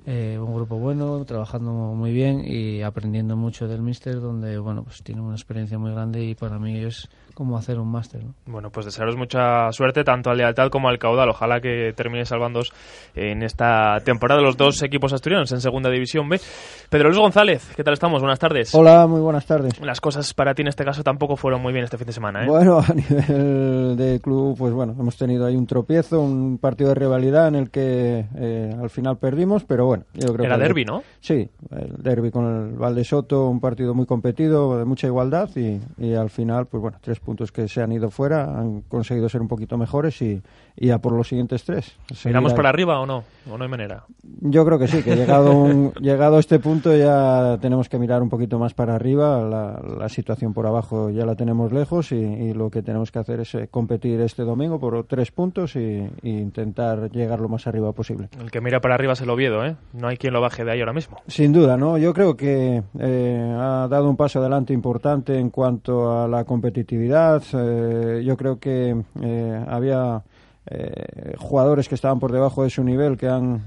[0.07, 5.03] eh, un grupo bueno trabajando muy bien y aprendiendo mucho del míster donde bueno pues
[5.03, 8.35] tiene una experiencia muy grande y para mí es como hacer un máster ¿no?
[8.47, 11.29] bueno pues desearos mucha suerte tanto al lealtad como al caudal.
[11.29, 12.73] Ojalá que termine salvándos
[13.14, 16.40] en esta temporada los dos equipos asturianos en segunda división B.
[16.88, 18.75] Pedro Luis González qué tal estamos buenas tardes.
[18.75, 19.81] Hola muy buenas tardes.
[19.81, 22.44] Las cosas para ti en este caso tampoco fueron muy bien este fin de semana
[22.44, 22.49] ¿eh?
[22.49, 26.94] bueno a nivel de club pues bueno hemos tenido ahí un tropiezo un partido de
[26.94, 30.85] rivalidad en el que eh, al final perdimos pero bueno yo creo era que derby
[30.85, 35.81] no sí el derby con el Valdesoto un partido muy competido de mucha igualdad y,
[35.99, 39.40] y al final pues bueno tres puntos que se han ido fuera han conseguido ser
[39.40, 40.40] un poquito mejores y,
[40.76, 41.96] y a por los siguientes tres.
[42.24, 43.24] ¿Miramos para arriba o no?
[43.50, 44.04] ¿O no hay manera?
[44.40, 48.22] Yo creo que sí, que llegado, un, llegado a este punto ya tenemos que mirar
[48.22, 49.42] un poquito más para arriba.
[49.42, 53.18] La, la situación por abajo ya la tenemos lejos y, y, lo que tenemos que
[53.18, 57.66] hacer es eh, competir este domingo por tres puntos y, y, intentar llegar lo más
[57.66, 58.28] arriba posible.
[58.38, 59.76] El que mira para arriba es el Oviedo, ¿eh?
[59.92, 61.20] No hay quien lo baje de ahí ahora mismo.
[61.26, 61.98] Sin duda, ¿no?
[61.98, 67.13] Yo creo que eh, ha dado un paso adelante importante en cuanto a la competitividad.
[67.14, 70.20] Eh, yo creo que eh, había
[70.66, 73.62] eh, jugadores que estaban por debajo de su nivel que han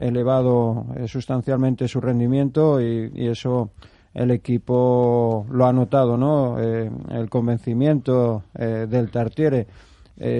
[0.00, 3.70] elevado sustancialmente su rendimiento y, eso
[4.14, 6.58] el equipo lo ha notado, ¿no?
[6.58, 9.66] El convencimiento del Tartiere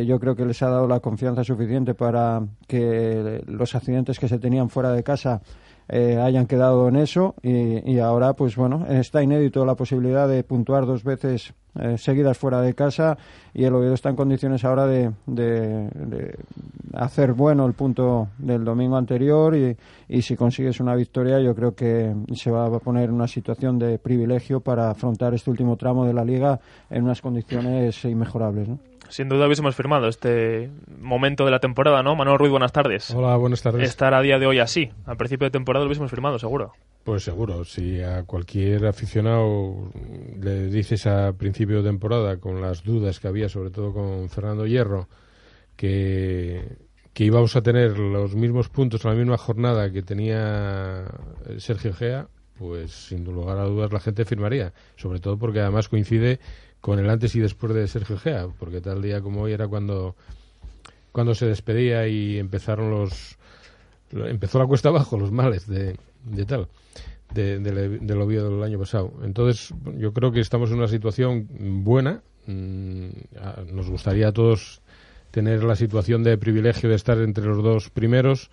[0.05, 4.39] yo creo que les ha dado la confianza suficiente para que los accidentes que se
[4.39, 5.41] tenían fuera de casa
[5.89, 11.03] hayan quedado en eso y, ahora pues bueno está inédito la posibilidad de puntuar dos
[11.03, 13.17] veces eh, seguidas fuera de casa
[13.55, 16.39] y el Oviedo está en condiciones ahora de, de,
[16.93, 19.77] hacer bueno el punto del domingo anterior y,
[20.09, 23.79] y, si consigues una victoria yo creo que se va a poner en una situación
[23.79, 28.79] de privilegio para afrontar este último tramo de la liga en unas condiciones inmejorables ¿no?
[29.09, 32.17] sin duda hubiésemos firmado este momento de la temporada, ¿no?
[32.17, 33.11] Manuel Ruiz, buenas tardes.
[33.11, 33.87] Hola, buenas tardes.
[33.87, 36.73] Estar a día de hoy así, al principio de temporada lo hubiésemos firmado, seguro.
[37.05, 39.91] Pues seguro, si a cualquier aficionado
[40.41, 44.67] le dices a principio de temporada, con las dudas que había, sobre todo con Fernando
[44.67, 45.09] Hierro,
[45.77, 46.77] que,
[47.13, 51.07] que íbamos a tener los mismos puntos en la misma jornada que tenía
[51.59, 56.39] Sergio Gea, pues sin lugar a dudas la gente firmaría, sobre todo porque además coincide
[56.81, 60.15] con el antes y después de Sergio Gea, porque tal día como hoy era cuando,
[61.11, 63.39] cuando se despedía y empezaron los
[64.13, 66.69] empezó la cuesta abajo, los males de, de tal,
[67.33, 69.13] de, del Oviedo del año pasado.
[69.25, 71.49] Entonces, yo creo que estamos en una situación
[71.85, 72.23] buena.
[72.47, 73.09] Mm,
[73.73, 74.81] nos gustaría a todos
[75.31, 78.51] tener la situación de privilegio de estar entre los dos primeros,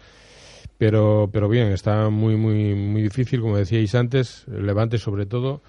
[0.78, 5.62] pero, pero bien, está muy, muy, muy difícil, como decíais antes, Levante sobre todo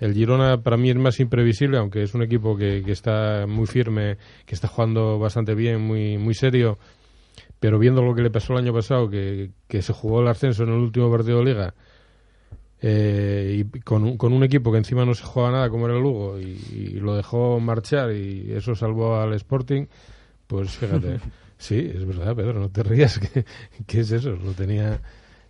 [0.00, 4.18] el Girona para mí es más imprevisible, aunque es un equipo que, está muy firme,
[4.44, 6.78] que está jugando bastante bien, muy, muy serio.
[7.66, 10.68] Pero viendo lo que le pasó el año pasado, que, se jugó el ascenso en
[10.68, 11.74] el último partido de liga,
[12.80, 15.96] eh, y con un, con un equipo que encima no se juega nada como era
[15.96, 19.86] el Lugo, y, lo dejó marchar y eso salvó al Sporting,
[20.46, 21.18] pues fíjate.
[21.58, 24.30] sí, es verdad, Pedro, no te rías, ¿qué, es eso?
[24.30, 25.00] Lo tenía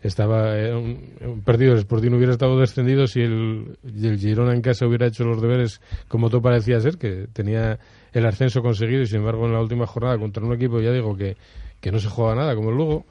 [0.00, 4.86] estaba eh, un, partido del Sporting hubiera estado descendido si el, el, Girona en casa
[4.86, 7.78] hubiera hecho los deberes como todo parecía ser, que tenía
[8.14, 11.14] el ascenso conseguido y sin embargo en la última jornada contra un equipo, ya digo,
[11.14, 11.36] que,
[11.86, 13.04] que no se juega nada como el Lugo,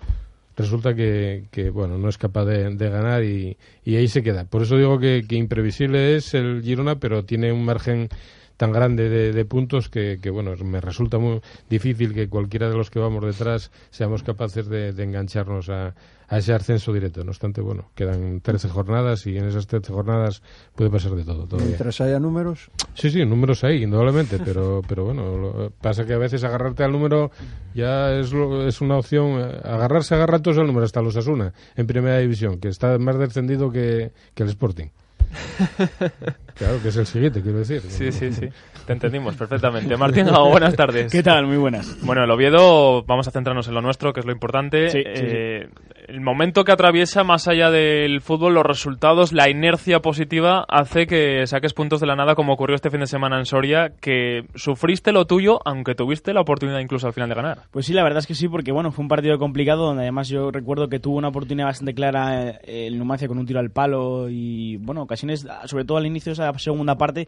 [0.57, 4.43] resulta que, que bueno, no es capaz de, ganar y, y, ahí se queda.
[4.43, 8.09] Por eso digo que, que imprevisible es el Girona, pero tiene un margen
[8.57, 12.89] tan grande de, puntos que, que, bueno, me resulta muy difícil que cualquiera de los
[12.89, 15.93] que vamos detrás seamos capaces de, engancharnos a,
[16.27, 17.23] a, ese ascenso directo.
[17.23, 20.41] No obstante, bueno, quedan 13 jornadas y en esas 13 jornadas
[20.75, 21.45] puede pasar de todo.
[21.45, 21.67] Todavía.
[21.67, 22.71] ¿Mientras haya números?
[22.93, 27.31] Sí, sí, números hay, indudablemente, pero, pero bueno, pasa que a veces agarrarte al número
[27.73, 28.31] ya es,
[28.67, 29.41] es una opción.
[29.63, 33.69] Agarrarse agarra todos al número, hasta los Asuna, en primera división, que está más descendido
[33.71, 34.87] que, que el Sporting.
[36.55, 37.81] Claro, que es el siguiente, quiero decir.
[37.81, 38.47] Sí, sí, sí.
[38.85, 39.97] Te entendimos perfectamente.
[39.97, 41.11] Martín buenas tardes.
[41.11, 41.47] ¿Qué tal?
[41.47, 41.97] Muy buenas.
[42.01, 44.87] Bueno, el Oviedo, vamos a centrarnos en lo nuestro, que es lo importante.
[44.93, 45.67] Eh,
[46.07, 51.45] el momento que atraviesa, más allá del fútbol, los resultados, la inercia positiva, hace que
[51.47, 55.11] saques puntos de la nada, como ocurrió este fin de semana en Soria, que sufriste
[55.11, 57.57] lo tuyo, aunque tuviste la oportunidad incluso al final de ganar.
[57.71, 60.29] Pues sí, la verdad es que sí, porque bueno, fue un partido complicado, donde además
[60.29, 63.71] yo recuerdo que tuvo una oportunidad bastante clara eh, el Numancia con un tiro al
[63.71, 67.27] palo y, bueno, ocasiones, sobre todo al inicio de esa segunda parte,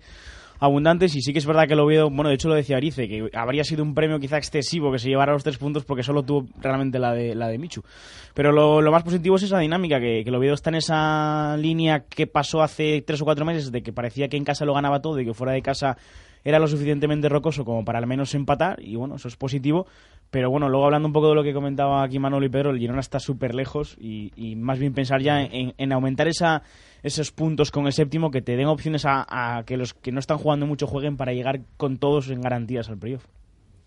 [0.59, 3.07] abundantes y sí que es verdad que lo veo, bueno, de hecho lo decía Arice,
[3.07, 6.23] que habría sido un premio quizá excesivo que se llevara los tres puntos porque solo
[6.23, 7.83] tuvo realmente la de, la de Michu.
[8.33, 12.05] Pero lo, más positivo es esa dinámica, que, que lo veo está en esa línea
[12.05, 15.01] que pasó hace tres o cuatro meses de que parecía que en casa lo ganaba
[15.01, 15.97] todo y que fuera de casa
[16.43, 19.85] era lo suficientemente rocoso como para al menos empatar y bueno, eso es positivo.
[20.29, 22.79] Pero bueno, luego hablando un poco de lo que comentaba aquí Manolo y Pedro, el
[22.79, 26.63] Girona está súper lejos y, más bien pensar ya en aumentar esa
[27.03, 30.37] esos puntos con el séptimo que te den opciones a, que los que no están
[30.37, 33.25] jugando mucho jueguen para llegar con todos en garantías al playoff.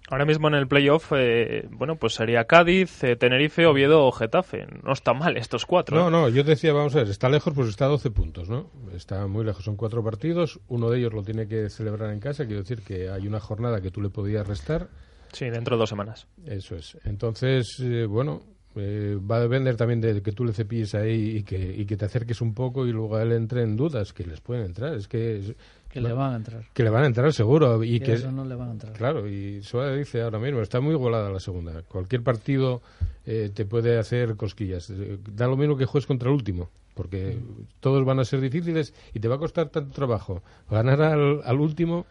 [0.09, 4.67] Ahora mismo en el playoff, eh, bueno, pues sería Cádiz, eh, Tenerife, Oviedo o Getafe.
[4.83, 5.97] No está mal estos cuatro.
[5.97, 6.11] No, ¿eh?
[6.11, 8.71] no, yo decía, vamos a ver, está lejos, pues está a 12 puntos, ¿no?
[8.93, 10.59] Está muy lejos, son cuatro partidos.
[10.67, 13.81] Uno de ellos lo tiene que celebrar en casa, quiero decir que hay una jornada
[13.81, 14.89] que tú le podías restar.
[15.33, 16.27] Sí, dentro de dos semanas.
[16.45, 16.99] Eso es.
[17.05, 18.43] Entonces, bueno,
[18.77, 21.97] eh, va a depender también de que tú le cepilles ahí y que, y que
[21.97, 24.95] te acerques un poco y luego él entre en dudas, que les pueden entrar.
[24.95, 25.57] Es que.
[25.89, 26.65] que le van a entrar.
[26.73, 27.83] Que le van a entrar seguro.
[27.83, 28.93] Y que, eso no le van a entrar.
[28.93, 31.83] Claro, y Suárez dice ahora mismo, está muy igualada la segunda.
[31.83, 32.81] Cualquier partido
[33.27, 34.89] eh, te puede hacer cosquillas.
[34.91, 37.39] Eh, da lo mismo que juegues contra el último, porque
[37.81, 41.61] todos van a ser difíciles y te va a costar tanto trabajo ganar al, al
[41.61, 42.07] último.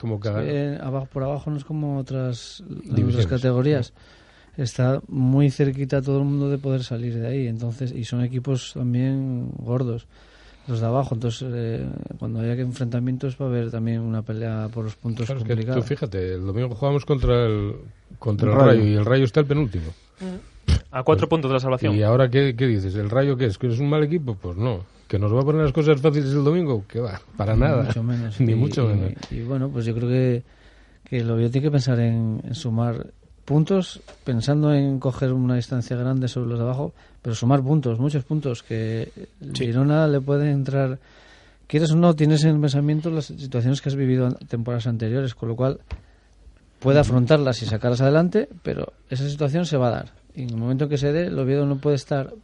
[0.00, 3.92] como que, abajo, por abajo no es como otras, otras categorías
[4.62, 7.46] está muy cerquita todo el mundo de poder salir de ahí.
[7.46, 10.06] Entonces, y son equipos también gordos,
[10.66, 11.14] los de abajo.
[11.14, 11.86] Entonces, eh,
[12.18, 15.84] cuando haya que enfrentamientos va a haber también una pelea por los puntos claro, complicados.
[15.84, 17.76] fíjate, el domingo jugamos contra el,
[18.18, 18.84] contra el, Rayo.
[18.84, 19.86] y el Rayo está el penúltimo.
[20.90, 21.94] A cuatro puntos de la salvación.
[21.94, 22.94] ¿Y ahora qué, qué dices?
[22.96, 23.58] ¿El Rayo qué es?
[23.58, 24.34] ¿Que es un mal equipo?
[24.34, 24.84] Pues no.
[25.06, 26.84] ¿Que nos va a poner las cosas fáciles el domingo?
[26.86, 27.84] Que va, para nada.
[27.84, 28.40] Mucho menos.
[28.40, 29.12] Ni mucho menos.
[29.30, 30.42] y bueno, pues yo creo que
[31.08, 33.06] que el Oviedo tiene que pensar en, en sumar
[33.48, 38.22] puntos, pensando en coger una distancia grande sobre los de abajo, pero sumar puntos, muchos
[38.22, 40.98] puntos, que el Girona le puede entrar
[41.66, 45.34] quieres o no, tienes en el pensamiento las situaciones que has vivido en temporadas anteriores,
[45.34, 45.80] con lo cual
[46.78, 50.12] puede afrontarlas y sacarlas adelante, pero esa situación se va a dar.
[50.34, 52.34] Y en el momento que se dé, el Oviedo no puede estar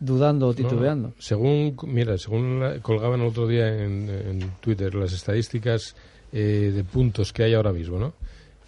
[0.00, 1.08] dudando o titubeando.
[1.08, 5.94] No, según, mira, según la, colgaban el otro día en, en Twitter las estadísticas
[6.32, 8.14] eh, de puntos que hay ahora mismo, ¿no?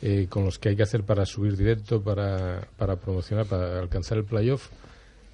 [0.02, 4.18] Eh, con los que hay que hacer para subir directo, para, para promocionar, para alcanzar
[4.18, 4.68] el playoff.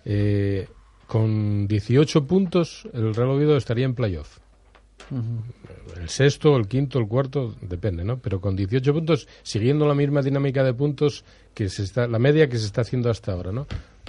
[0.04, 0.68] Eh,
[1.06, 4.38] con 18 puntos, el Real Oviedo estaría en playoff.
[6.00, 8.18] El sexto, el quinto, el cuarto, depende, ¿no?
[8.18, 12.48] Pero con 18 puntos, siguiendo la misma dinámica de puntos que se está, la media
[12.48, 13.66] que se está haciendo hasta ahora, ¿no?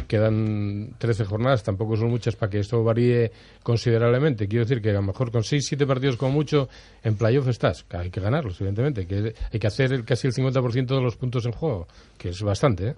[0.07, 4.47] Quedan 13 jornadas, tampoco son muchas para que esto varíe considerablemente.
[4.47, 6.67] Quiero decir que a lo mejor con 6, 7 partidos como mucho,
[7.03, 7.85] en playoff estás.
[7.91, 9.05] Hay que ganarlos, evidentemente.
[9.05, 12.41] Que hay que hacer el, casi el 50% de los puntos en juego, que es
[12.41, 12.95] bastante, ¿eh?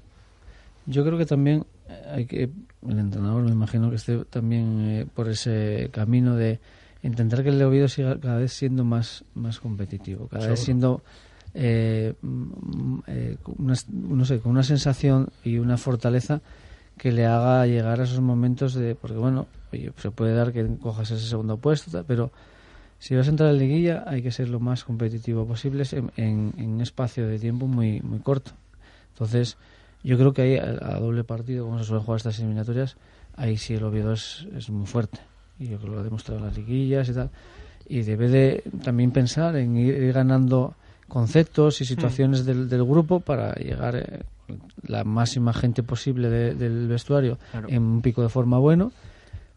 [0.88, 1.65] Yo creo que también
[2.12, 2.43] hay que,
[2.88, 6.60] el entrenador me imagino que esté también eh, por ese camino de
[7.01, 11.01] intentar que el Oviedo siga cada vez siendo más, más competitivo, cada vez siendo
[11.53, 16.41] eh, mm, eh, una, no sé, con una sensación y una fortaleza
[16.97, 20.65] que le haga llegar a esos momentos de, porque bueno, oye, se puede dar que
[20.77, 22.31] cojas ese segundo puesto, pero
[22.99, 26.12] si vas a entrar en la liguilla hay que ser lo más competitivo posible en,
[26.58, 28.51] en, un espacio de tiempo muy, muy corto.
[29.13, 29.58] Entonces,
[30.03, 32.95] yo creo que ahí a, doble partido, como se suelen jugar estas eliminatorias,
[33.36, 35.19] ahí sí el Oviedo es, es muy fuerte
[35.60, 37.29] y yo creo que lo ha demostrado en las liguillas y tal.
[37.88, 40.75] Y debe de también pensar en ir, ganando
[41.08, 42.45] conceptos y situaciones mm.
[42.45, 44.23] del, del, grupo para llegar eh,
[44.84, 48.91] la máxima gente posible del vestuario en un pico de forma bueno,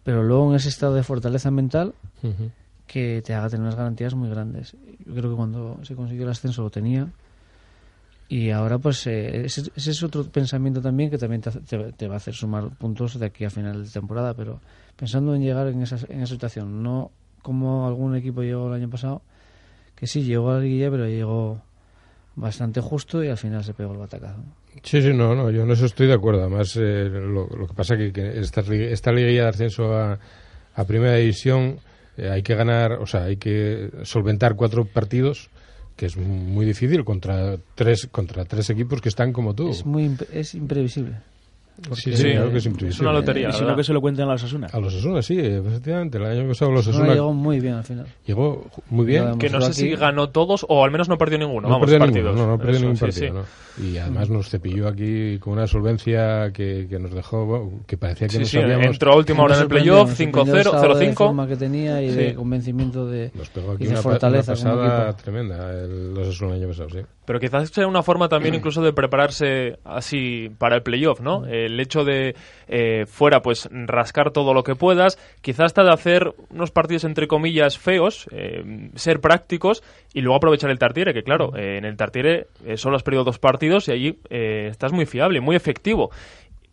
[0.04, 1.94] pero luego en ese estado de fortaleza mental
[2.86, 4.76] que te haga tener unas garantías muy grandes.
[5.06, 7.08] Yo creo que cuando se consiguió el ascenso lo tenía
[8.28, 12.34] y ahora, pues, eh, ese, es otro pensamiento también que también te, va a hacer
[12.34, 14.60] sumar puntos de aquí a final de temporada, pero
[14.96, 18.90] pensando en llegar en esa, en esa situación, no como algún equipo llegó el año
[18.90, 19.22] pasado,
[19.94, 21.62] que sí, llegó a la liguilla, pero llegó
[22.36, 24.42] bastante justo y al final se pegó el batacazo.
[24.82, 26.42] Sí, sí, no, no, yo en eso estoy de acuerdo.
[26.42, 30.18] Además, eh, lo, que pasa es que, esta, esta liguilla de ascenso a,
[30.74, 31.78] a primera división
[32.16, 35.50] eh, hay que ganar, o sea, hay que solventar cuatro partidos
[35.96, 39.70] que es muy difícil contra tres contra tres equipos que están como tú.
[39.70, 41.16] Es muy es imprevisible.
[41.92, 42.88] Sí, sí, claro que es imprevisible.
[42.88, 43.48] Es una lotería.
[43.50, 44.66] Y si no, que se lo cuenten a los Asuna.
[44.72, 46.18] A los Asuna, sí, efectivamente.
[46.18, 47.14] El año pasado los Asuna.
[47.14, 48.06] llegó muy bien al final.
[48.26, 49.38] Llegó muy bien.
[49.38, 51.68] Que no sé si ganó todos o al menos no perdió ninguno.
[51.68, 52.34] No vamos, perdió partidos.
[52.34, 53.34] Ninguno, no, no perdió ningún partido.
[53.34, 53.44] ¿no?
[53.84, 58.32] Y además nos cepilló aquí con una solvencia que, que nos dejó, que parecía que
[58.32, 58.86] sí, no sí, sabíamos.
[58.86, 61.14] Entró a última hora en el playoff, 5-0, 0-5.
[61.14, 64.52] forma que tenía y de convencimiento de, nos pegó aquí y de una, fortaleza.
[64.52, 66.98] Una pasada tremenda el, los Asuna el año pasado, sí.
[67.28, 71.44] Pero quizás sea una forma también incluso de prepararse así para el playoff, ¿no?
[71.44, 72.34] El hecho de
[72.68, 77.28] eh, fuera, pues rascar todo lo que puedas, quizás hasta de hacer unos partidos entre
[77.28, 79.82] comillas feos, eh, ser prácticos
[80.14, 83.24] y luego aprovechar el Tartiere, que claro, eh, en el Tartiere eh, solo has perdido
[83.24, 86.10] dos partidos y allí eh, estás muy fiable, muy efectivo.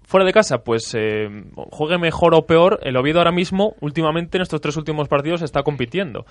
[0.03, 1.27] Fuera de casa, pues eh,
[1.71, 5.63] juegue mejor o peor, el Oviedo ahora mismo, últimamente en estos tres últimos partidos, está
[5.63, 6.25] compitiendo.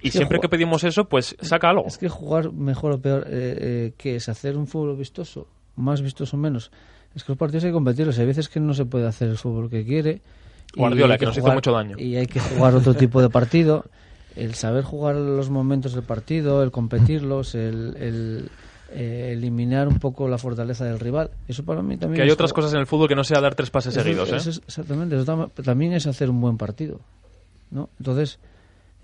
[0.00, 1.86] Y que siempre que pedimos eso, pues saca algo.
[1.86, 6.02] Es que jugar mejor o peor, eh, eh, que es hacer un fútbol vistoso, más
[6.02, 6.70] vistoso o menos.
[7.14, 8.18] Es que los partidos hay que competirlos.
[8.18, 10.20] Hay veces que no se puede hacer el fútbol que quiere.
[10.76, 11.96] Guardiola, hay que nos hizo jugar- mucho daño.
[11.98, 13.84] Y hay que jugar otro tipo de partido.
[14.36, 18.48] El saber jugar los momentos del partido, el competirlos, el, el,
[18.92, 21.30] eh, eliminar un poco la fortaleza del rival.
[21.46, 23.40] Eso para mí también Que hay otras jugar- cosas en el fútbol que no sea
[23.40, 24.36] dar tres pases eso- seguidos, ¿eh?
[24.36, 25.14] eso es- exactamente.
[25.16, 27.00] Eso tam- también es hacer un buen partido.
[27.70, 27.88] ¿no?
[28.00, 28.40] Entonces,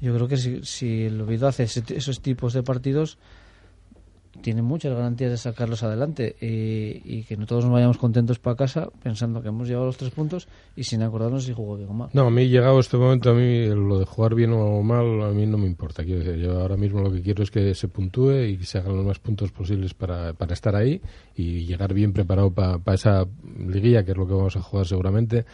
[0.00, 3.18] yo creo que si, si el Oviedo hace ese- esos tipos de partidos,
[4.42, 8.56] tiene muchas garantías de sacarlos adelante y, y que no todos nos vayamos contentos para
[8.56, 11.90] casa pensando que hemos llegado a los tres puntos y sin acordarnos si jugó bien
[11.90, 12.10] o mal.
[12.14, 15.30] No, a mí llegado este momento, a mí lo de jugar bien o mal, a
[15.32, 16.04] mí no me importa.
[16.04, 18.78] Quiero decir, yo ahora mismo lo que quiero es que se puntúe y que se
[18.78, 21.02] hagan los más puntos posibles para, para estar ahí
[21.36, 23.26] y llegar bien preparado para esa
[23.68, 25.44] liguilla, que es lo que vamos a jugar seguramente.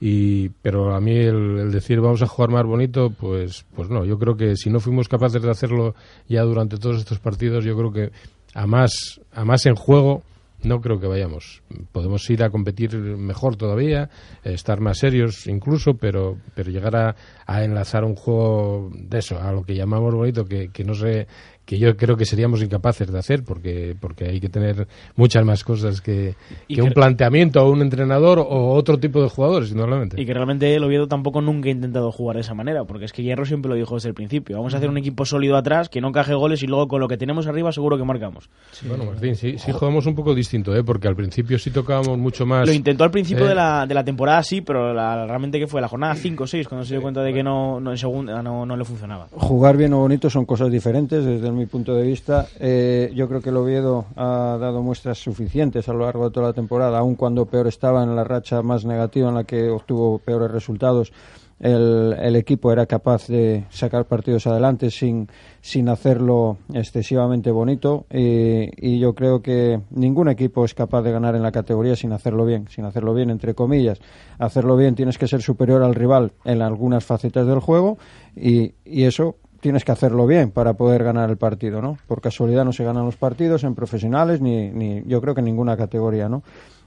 [0.00, 4.04] Y, pero a mí el, el decir vamos a jugar más bonito, pues, pues no.
[4.04, 5.94] Yo creo que si no fuimos capaces de hacerlo
[6.28, 8.12] ya durante todos estos partidos, yo creo que
[8.54, 10.22] a más, a más en juego
[10.62, 11.62] no creo que vayamos.
[11.92, 14.10] Podemos ir a competir mejor todavía,
[14.42, 19.52] estar más serios incluso, pero, pero llegar a, a enlazar un juego de eso, a
[19.52, 21.28] lo que llamamos bonito, que, que no se
[21.68, 25.64] que yo creo que seríamos incapaces de hacer porque porque hay que tener muchas más
[25.64, 26.34] cosas que,
[26.66, 30.18] que un planteamiento o un entrenador o otro tipo de jugadores, indudablemente.
[30.18, 33.12] Y que realmente el Oviedo tampoco nunca ha intentado jugar de esa manera, porque es
[33.12, 34.56] que Hierro siempre lo dijo desde el principio.
[34.56, 37.06] Vamos a hacer un equipo sólido atrás, que no caje goles y luego con lo
[37.08, 38.48] que tenemos arriba seguro que marcamos.
[38.88, 40.82] Bueno, Martín, sí, sí jugamos un poco distinto, ¿eh?
[40.82, 42.66] porque al principio sí tocábamos mucho más...
[42.66, 43.50] Lo intentó al principio ¿eh?
[43.50, 46.46] de, la, de la temporada, sí, pero la- realmente que fue la jornada 5 o
[46.46, 49.26] 6 cuando se dio cuenta de que no, no en segunda no, no le funcionaba.
[49.32, 52.46] Jugar bien o bonito son cosas diferentes desde mi punto de vista.
[52.60, 56.48] Eh, yo creo que el Oviedo ha dado muestras suficientes a lo largo de toda
[56.48, 60.18] la temporada, aun cuando peor estaba en la racha más negativa en la que obtuvo
[60.18, 61.12] peores resultados.
[61.60, 65.26] El, equipo era capaz de sacar partidos adelante sin,
[65.60, 71.34] sin hacerlo excesivamente bonito y, y yo creo que ningún equipo es capaz de ganar
[71.34, 73.98] en la categoría sin hacerlo bien, sin hacerlo bien entre comillas.
[74.38, 77.98] Hacerlo bien tienes que ser superior al rival en algunas facetas del juego
[78.36, 81.98] y, y eso tienes que hacerlo bien para poder ganar el partido, ¿no?
[82.06, 85.46] Por casualidad no se ganan los partidos en profesionales ni, ni yo creo que en
[85.46, 86.42] ninguna categoría, ¿no?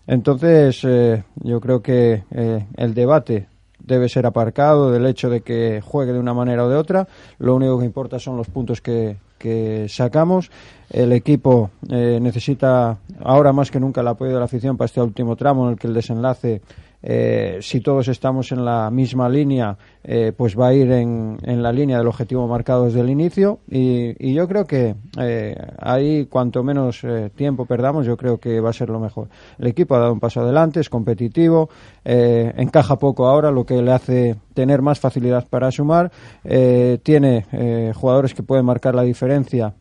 [0.07, 3.47] Entonces, eh, yo creo que eh, el debate
[3.79, 7.07] debe ser aparcado del hecho de que juegue de una manera o de otra.
[7.39, 10.51] Lo único que importa son los puntos que, que sacamos.
[10.89, 15.01] El equipo eh, necesita ahora más que nunca el apoyo de la afición para este
[15.01, 16.61] último tramo en el que el desenlace
[17.03, 21.61] eh, si todos estamos en la misma línea, eh, pues va a ir en, en
[21.61, 23.59] la línea del objetivo marcado desde el inicio.
[23.69, 28.71] Y, yo creo que eh, ahí, cuanto menos eh, tiempo perdamos, yo creo que va
[28.71, 29.27] a ser lo mejor.
[29.59, 31.69] El equipo ha dado un paso adelante, es competitivo,
[32.03, 36.11] encaja poco ahora, lo que le hace tener más facilidad para sumar.
[37.03, 39.73] tiene jugadores que pueden marcar la diferencia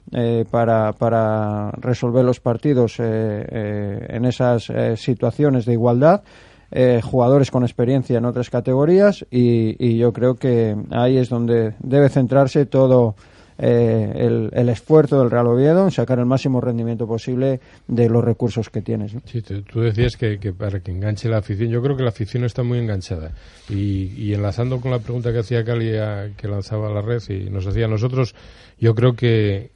[0.50, 6.22] para, para resolver los partidos en esas situaciones de igualdad
[6.70, 11.74] eh, jugadores con experiencia en otras categorías y, y yo creo que ahí es donde
[11.80, 13.14] debe centrarse todo
[13.62, 18.70] eh, el, esfuerzo del Real Oviedo en sacar el máximo rendimiento posible de los recursos
[18.70, 19.12] que tienes.
[19.12, 19.20] ¿no?
[19.26, 22.62] Sí, tú decías que, para que enganche la afición, yo creo que la afición está
[22.62, 23.32] muy enganchada.
[23.68, 25.90] Y, y enlazando con la pregunta que hacía Cali,
[26.38, 28.34] que lanzaba la red y nos hacía nosotros,
[28.78, 29.72] yo creo que,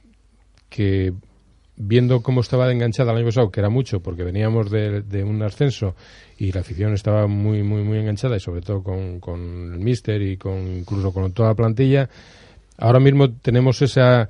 [0.69, 1.13] que
[1.77, 5.41] viendo cómo estaba enganchada el año pasado, que era mucho, porque veníamos de, de un
[5.43, 5.95] ascenso
[6.37, 10.21] y la afición estaba muy, muy, muy enganchada, y sobre todo con, con el míster
[10.21, 12.09] y con incluso con toda la plantilla,
[12.77, 14.29] ahora mismo tenemos esa,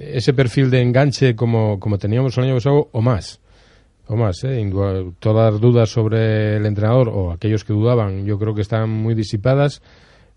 [0.00, 3.40] ese perfil de enganche como, como teníamos el año pasado o más
[4.08, 4.70] o más, ¿eh?
[5.20, 9.14] Todas las dudas sobre el entrenador o aquellos que dudaban, yo creo que están muy
[9.14, 9.82] disipadas.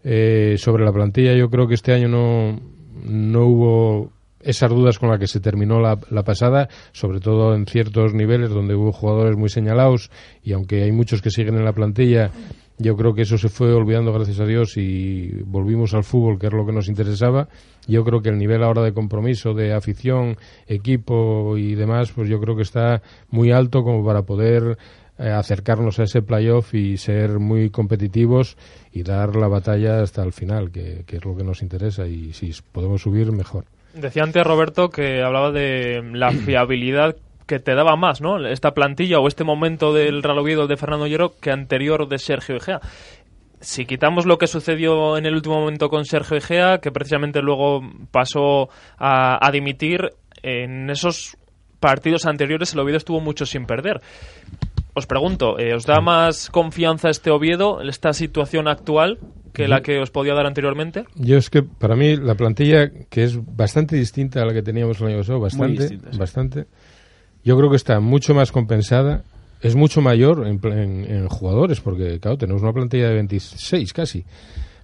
[0.03, 2.59] Eh, sobre la plantilla, yo creo que este año no,
[3.05, 4.11] no hubo
[4.43, 8.75] esas dudas con las que se terminó la, pasada, sobre todo en ciertos niveles donde
[8.75, 10.09] hubo jugadores muy señalados
[10.43, 12.31] y aunque hay muchos que siguen en la plantilla,
[12.77, 16.47] yo creo que eso se fue olvidando gracias a Dios y volvimos al fútbol, que
[16.47, 17.47] es lo que nos interesaba.
[17.87, 20.35] Yo creo que el nivel ahora de compromiso, de afición,
[20.65, 24.79] equipo y demás, pues yo creo que está muy alto como para poder
[25.19, 28.57] eh, acercarnos a ese playoff y ser muy competitivos
[28.91, 32.51] y dar la batalla hasta el final, que es lo que nos interesa y si
[32.71, 33.65] podemos subir, mejor.
[33.93, 37.15] Decía antes Roberto que hablaba de la fiabilidad
[37.45, 38.45] que te daba más, ¿no?
[38.45, 42.55] Esta plantilla o este momento del Real Oviedo de Fernando Hierro que anterior de Sergio
[42.55, 42.79] Egea.
[43.59, 47.81] Si quitamos lo que sucedió en el último momento con Sergio Egea, que precisamente luego
[48.11, 50.09] pasó a, a dimitir,
[50.43, 51.37] en esos
[51.79, 54.01] partidos anteriores el Oviedo estuvo mucho sin perder.
[54.93, 59.19] Os pregunto, eh, ¿os da más confianza este Oviedo, esta situación actual,
[59.53, 61.05] que la que os podía dar anteriormente?
[61.15, 64.99] Yo es que para mí la plantilla, que es bastante distinta a la que teníamos
[65.01, 66.17] el año pasado, bastante, distinta, sí.
[66.17, 66.65] bastante,
[67.43, 69.23] yo creo que está mucho más compensada,
[69.61, 74.23] es mucho mayor en, en- en jugadores, porque claro, tenemos una plantilla de 26 casi.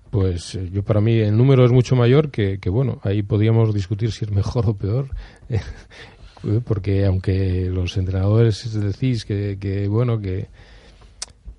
[0.10, 3.74] Pues eh, yo para mí el número es mucho mayor que, que bueno, ahí podríamos
[3.74, 5.10] discutir si es mejor o peor.
[6.44, 10.46] Eh, porque aunque los entrenadores decís que, que bueno, que,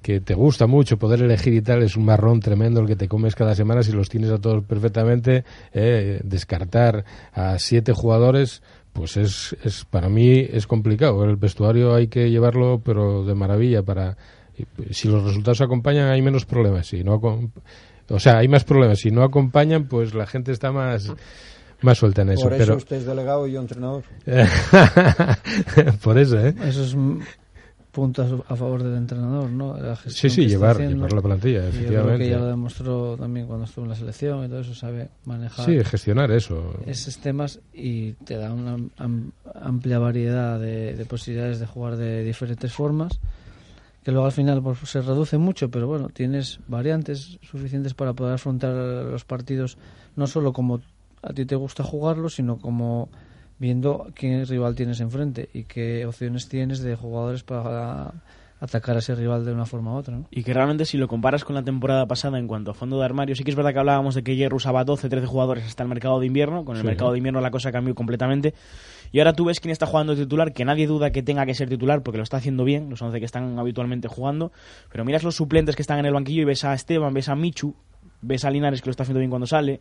[0.03, 3.09] que te gusta mucho poder elegir y tal, es un marrón tremendo el que te
[3.09, 5.45] comes cada semana si los tienes a todos perfectamente.
[5.73, 11.25] eh, descartar a siete jugadores, pues es, es para mí es complicado.
[11.25, 14.17] El vestuario hay que llevarlo, pero de maravilla para.
[14.57, 16.87] y, Si los resultados acompañan, hay menos problemas.
[16.87, 17.21] Si no,
[18.09, 19.01] o sea, hay más problemas.
[19.01, 21.13] Si no acompañan, pues la gente está más
[21.81, 22.45] más suelta en eso.
[22.45, 24.03] Por eso pero usted es delegado y yo entrenador.
[26.03, 26.55] por eso, ¿eh?
[26.65, 26.97] Eso es
[27.93, 29.76] puntos a favor del entrenador, ¿no?
[29.76, 30.97] La Sí, sí, llevar- haciendo.
[30.97, 32.24] llevar la plantilla, Y Yo creo efectivamente.
[32.24, 35.64] que ya lo demostró también cuando estuvo en la selección y todo eso, sabe manejar.
[35.64, 36.74] Sí, gestionar eso.
[36.86, 42.22] Esos temas y te da una am- amplia variedad de, de posibilidades de jugar de
[42.24, 43.18] diferentes formas.
[44.05, 48.34] Que luego al final pues, se reduce mucho, pero bueno, tienes variantes suficientes para poder
[48.34, 49.76] afrontar los partidos
[50.16, 50.80] no solo como
[51.22, 53.09] a ti te gusta jugarlo, sino como
[53.59, 58.13] viendo quién rival tienes enfrente y qué opciones tienes de jugadores para
[58.61, 60.17] atacar a ese rival de una forma u otra.
[60.17, 60.27] ¿no?
[60.33, 63.05] Y que realmente si lo comparas con la temporada pasada en cuanto a fondo de
[63.05, 65.85] armario, sí que es verdad que hablábamos de que Hierro usaba 12, 13 jugadores hasta
[65.85, 66.87] el mercado de invierno, con el Sí.
[66.87, 68.55] mercado de invierno la cosa cambió completamente.
[69.13, 71.69] Y ahora tú ves quién está jugando titular, que nadie duda que tenga que ser
[71.69, 74.51] titular porque lo está haciendo bien, los 11 que están habitualmente jugando,
[74.91, 77.37] pero miras los suplentes que están en el banquillo y ves a Esteban, ves a
[77.37, 77.77] Michu,
[78.23, 79.81] ves a Linares que lo está haciendo bien cuando sale,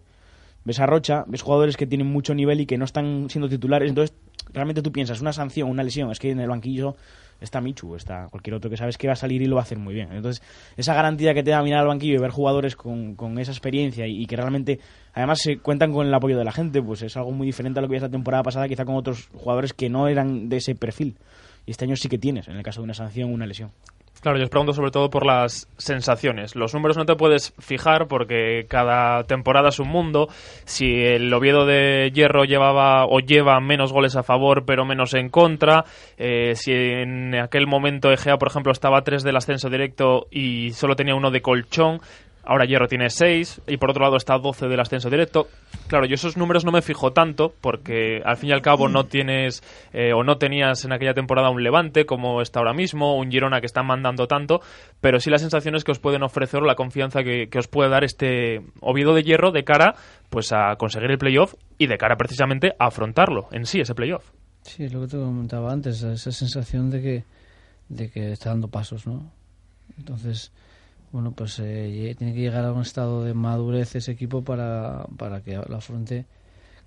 [0.68, 3.88] ves a Rocha, ves jugadores que tienen mucho nivel y que no están siendo titulares,
[3.88, 4.13] entonces
[4.51, 6.97] realmente tú piensas, una sanción, una lesión, es que en el banquillo
[7.39, 9.63] está Michu, está cualquier otro que sabes que va a salir y lo va a
[9.63, 10.11] hacer muy bien.
[10.11, 10.43] Entonces,
[10.76, 14.07] esa garantía que te da mirar al banquillo y ver jugadores con, con esa experiencia
[14.07, 14.82] y, que realmente,
[15.13, 17.82] además, se cuentan con el apoyo de la gente, pues es algo muy diferente a
[17.82, 20.76] lo que vi esta temporada pasada, quizá con otros jugadores que no eran de ese
[20.76, 21.15] perfil.
[21.65, 23.72] Y este año sí que tienes, en el caso de una sanción, una lesión.
[24.22, 26.55] Claro, yo os pregunto sobre todo por las sensaciones.
[26.55, 30.28] Los números no te puedes fijar porque cada temporada es un mundo.
[30.65, 35.30] Si el Oviedo de Hierro llevaba o lleva menos goles a favor pero menos en
[35.30, 35.86] contra,
[36.18, 40.95] eh, si en aquel momento Egea, por ejemplo, estaba 3 del ascenso directo y solo
[40.95, 41.99] tenía uno de colchón,
[42.49, 45.49] Ahora Hierro tiene 6 y por otro lado está 12 del ascenso directo.
[45.87, 49.03] Claro, yo esos números no me fijo tanto porque al fin y al cabo no
[49.03, 53.29] tienes eh, o no tenías en aquella temporada un Levante como está ahora mismo, un
[53.29, 54.61] Girona que está mandando tanto,
[55.01, 57.89] pero sí las sensaciones que os pueden ofrecer o la confianza que, que os puede
[57.89, 59.95] dar este Oviedo de Hierro de cara
[60.29, 64.31] pues a conseguir el playoff y de cara precisamente a afrontarlo en sí, ese playoff.
[64.61, 67.23] Sí, es lo que te comentaba antes, esa sensación de que,
[67.89, 69.31] de que está dando pasos, ¿no?
[69.97, 70.53] Entonces,
[71.11, 75.41] bueno, pues eh, tiene que llegar a un estado de madurez ese equipo para, para
[75.41, 76.25] que lo afronte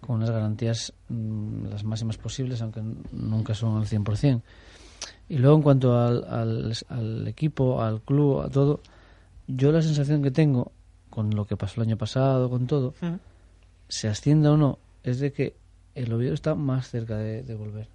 [0.01, 4.43] con unas garantías mm, las máximas posibles, aunque nunca son al 100%.
[5.29, 8.81] Y luego, en cuanto al, al, al equipo, al club, a todo,
[9.47, 10.73] yo la sensación que tengo,
[11.09, 12.95] con lo que pasó el año pasado, con todo,
[13.89, 15.55] se ascienda o no, es de que
[15.95, 17.89] el Oviedo está más cerca de, de volver.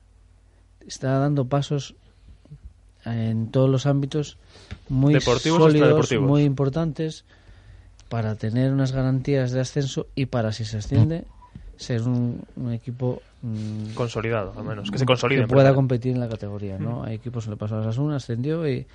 [0.85, 1.95] Está dando pasos
[3.05, 4.37] en todos los ámbitos
[4.89, 7.25] muy Deportivos y sólidos, muy importantes
[8.09, 11.25] para tener unas garantías de ascenso y para si se asciende
[11.77, 16.19] ser un, un equipo mm, Consolidado, al menos, que se consolide que pueda competir en
[16.19, 17.01] la categoría, ¿no?
[17.01, 17.05] Mm.
[17.05, 18.85] Hay equipos, le pasó a Sasuna, ascendió y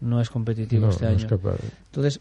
[0.00, 1.18] no es competitivo No, este no año.
[1.18, 1.56] es capaz.
[1.86, 2.20] Entonces,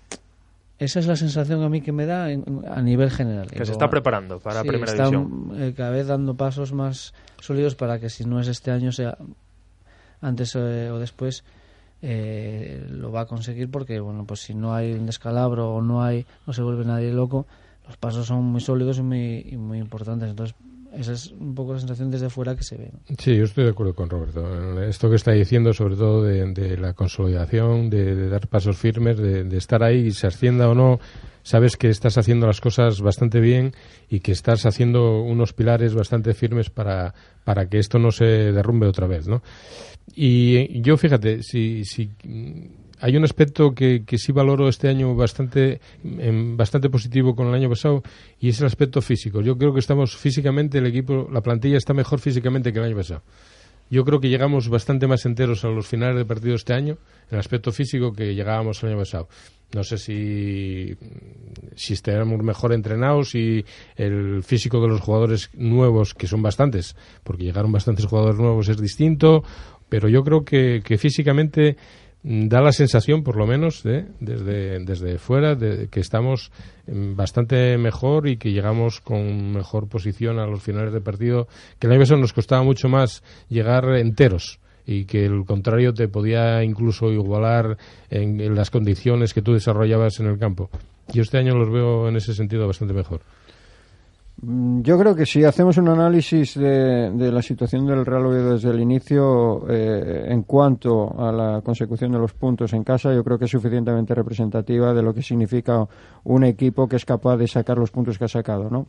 [0.80, 3.48] esa es la sensación a mí que me da en- a nivel general.
[3.50, 5.52] Que se está preparando para Sí, Primera está, División.
[5.56, 9.18] eh, cada vez dando pasos más sólidos para que si no es este año sea
[10.22, 11.44] antes eh, o después
[12.02, 16.04] eh, lo va a conseguir porque bueno pues si no hay un descalabro o no
[16.04, 17.48] hay no se vuelve nadie loco
[17.88, 20.56] los pasos son muy sólidos y muy, y muy importantes entonces
[20.94, 22.92] esa es un poco la sensación desde fuera que se ve.
[23.20, 24.82] Sí, yo estoy de acuerdo con Roberto.
[24.82, 29.58] Esto que está diciendo, sobre todo de, la consolidación, de, dar pasos firmes, de, de
[29.58, 31.00] estar ahí, se ascienda o no,
[31.48, 33.72] sabes que estás haciendo las cosas bastante bien
[34.10, 37.14] y que estás haciendo unos pilares bastante firmes para,
[37.46, 39.42] para que esto no se derrumbe otra vez, ¿no?
[40.14, 42.66] Y yo, fíjate, si, si mm,
[43.00, 47.70] hay un aspecto que, que sí valoro este año bastante, bastante positivo con el año
[47.70, 48.04] pasado
[48.42, 49.40] y es el aspecto físico.
[49.40, 52.98] Yo creo que estamos físicamente, el equipo, la plantilla está mejor físicamente que el año
[52.98, 53.24] pasado.
[53.90, 56.98] Yo creo que llegamos bastante más enteros a los finales de partido este año,
[57.30, 59.30] en el aspecto físico, que llegábamos el año pasado.
[59.74, 60.96] No sé si,
[61.76, 63.66] si estaremos mejor entrenados y
[63.96, 68.80] el físico de los jugadores nuevos, que son bastantes, porque llegaron bastantes jugadores nuevos, es
[68.80, 69.44] distinto,
[69.90, 71.78] pero yo creo que, que físicamente
[72.24, 76.52] da la sensación, por lo menos, de, desde, desde fuera, de que estamos
[76.88, 81.48] bastante mejor y que llegamos con mejor posición a los finales de partido,
[81.80, 86.08] que el año pasado nos costaba mucho más llegar enteros y que el contrario te
[86.08, 87.78] podía incluso igualar
[88.10, 90.70] en, en las condiciones que tú desarrollabas en el campo.
[91.14, 93.22] Yo este año los veo en ese sentido bastante mejor.
[94.42, 98.70] Mm, Yo creo que si hacemos un análisis de, la situación del Real Oviedo desde
[98.70, 103.40] el inicio eh, en cuanto a la consecución de los puntos en casa, yo creo
[103.40, 105.88] que es suficientemente representativa de lo que significa
[106.24, 108.86] un equipo que es capaz de sacar los puntos que ha sacado, ¿no?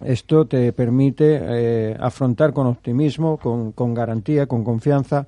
[0.00, 5.26] Esto te permite eh, afrontar con optimismo, con, con garantía, con confianza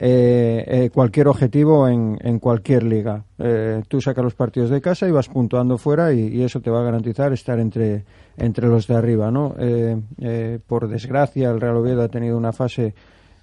[0.00, 3.24] eh, eh, cualquier objetivo en, en cualquier liga.
[3.36, 6.80] Eh, tú sacas los partidos de casa y vas puntuando fuera y, eso te va
[6.80, 8.04] a garantizar estar entre,
[8.36, 9.32] entre los de arriba.
[9.32, 9.56] ¿no?
[9.58, 12.94] Eh, eh, por desgracia, el Real Oviedo ha tenido una fase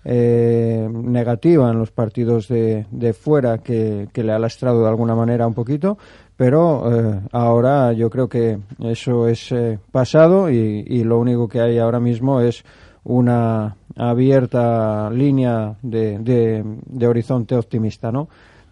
[0.07, 5.47] negativa en los partidos de, de fuera que, que le ha lastrado de alguna manera
[5.47, 5.97] un poquito,
[6.37, 9.51] pero ahora yo creo que eso es
[9.91, 12.63] pasado y lo único que hay ahora mismo es
[13.03, 18.27] una abierta línea de, de, horizonte optimista, ¿no?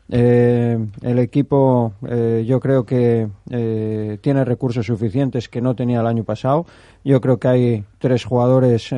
[0.09, 6.07] Eh, el equipo eh, yo creo que eh, tiene recursos suficientes que no tenía el
[6.07, 6.65] año pasado.
[7.05, 8.93] Yo creo que hay tres jugadores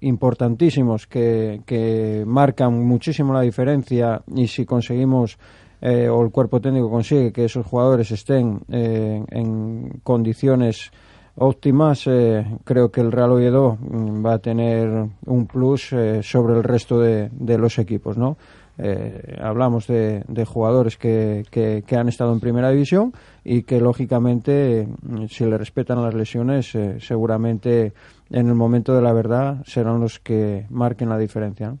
[0.00, 5.38] importantísimos que, que, marcan muchísimo la diferencia y si conseguimos
[5.80, 10.90] o el cuerpo técnico consigue que esos jugadores estén en condiciones
[11.36, 12.04] óptimas,
[12.64, 17.28] creo que el Real Oviedo mm, va a tener un plus sobre el resto de,
[17.32, 18.36] de los equipos, ¿no?
[18.78, 24.86] Eh, hablamos de, jugadores que, que, han estado en primera división y que lógicamente
[25.30, 27.94] si le respetan las lesiones eh, seguramente
[28.30, 31.74] en el momento de la verdad serán los que marquen la diferencia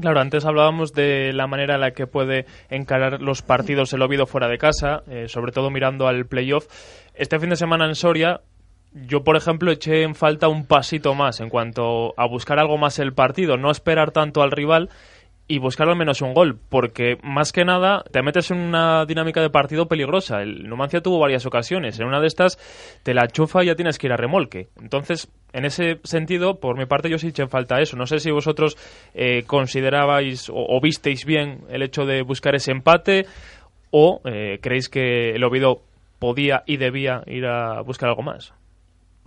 [0.00, 4.24] Claro, antes hablábamos de la manera en la que puede encarar los partidos el Oviedo
[4.24, 6.68] fuera de casa, eh, sobre todo mirando al playoff.
[7.12, 8.40] Este fin de semana en Soria
[8.92, 12.98] yo, por ejemplo, eché en falta un pasito más en cuanto a buscar algo más
[12.98, 14.90] el partido, no esperar tanto al rival
[15.50, 19.40] y buscar al menos un gol, porque más que nada te metes en una dinámica
[19.40, 20.42] de partido peligrosa.
[20.42, 22.56] El Numancia tuvo varias ocasiones, en una de estas
[23.02, 24.68] te la chufa y ya tienes que ir a remolque.
[24.80, 27.96] Entonces, en ese sentido, por mi parte, yo sí eché falta eso.
[27.96, 28.76] No sé si vosotros
[29.12, 33.26] eh, considerabais o, visteis bien el hecho de buscar ese empate
[33.90, 35.82] o eh, creéis que el Oviedo
[36.20, 38.54] podía y debía ir a buscar algo más.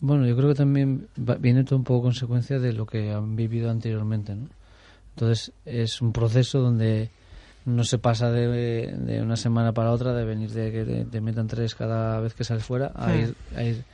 [0.04, 1.08] Bueno, yo creo que también
[1.40, 4.50] viene todo un poco consecuencia de lo que han vivido anteriormente, ¿no?
[5.16, 7.10] Entonces es un proceso donde
[7.64, 11.74] no se pasa de, una semana para otra, de venir de que te, metan tres
[11.74, 13.86] cada vez que sales fuera, a, ir, a ir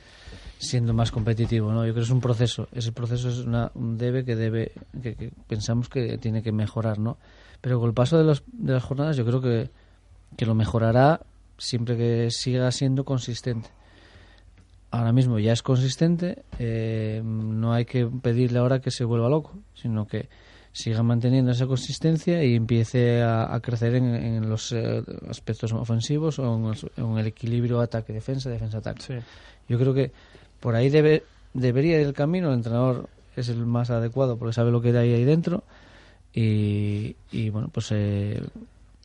[0.58, 1.70] siendo más competitivo.
[1.70, 1.86] ¿no?
[1.86, 2.66] Yo creo que es un proceso.
[2.72, 6.98] Ese proceso es una, un debe que debe que, pensamos que tiene que mejorar.
[6.98, 7.18] ¿no?
[7.60, 9.70] Pero con el paso de, los, de las jornadas yo creo que,
[10.36, 11.20] que lo mejorará
[11.56, 13.70] siempre que siga siendo consistente.
[14.90, 19.56] Ahora mismo ya es consistente, eh, no hay que pedirle ahora que se vuelva loco,
[19.74, 20.28] sino que
[20.72, 27.18] siga manteniendo esa consistencia y empiece a, crecer en, los eh, aspectos ofensivos o en
[27.18, 29.22] el, equilibrio ataque-defensa, defensa-ataque.
[29.68, 30.12] Yo creo que
[30.58, 31.24] por ahí debe,
[31.54, 35.12] debería ir el camino, el entrenador es el más adecuado porque sabe lo que hay
[35.12, 35.64] ahí dentro
[36.34, 38.40] y, y bueno, pues eh,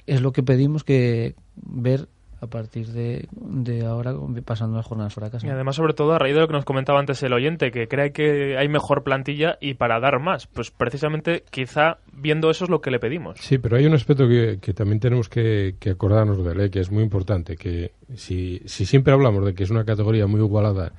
[0.08, 2.08] es lo que pedimos que ver
[2.42, 4.14] a partir de, de ahora
[4.44, 5.48] pasando las jornadas fuera de casa.
[5.48, 7.88] Y además, sobre todo, a raíz de lo que nos comentaba antes el oyente, que
[7.88, 10.48] cree que hay mejor plantilla y para dar más.
[10.48, 13.40] Pues precisamente, quizá viendo eso es lo que le pedimos.
[13.40, 16.70] Sí, pero hay un aspecto que, que también tenemos que, que acordarnos de él, ¿eh?
[16.70, 20.42] que es muy importante, que si, si siempre hablamos de que es una categoría muy
[20.42, 20.92] igualada,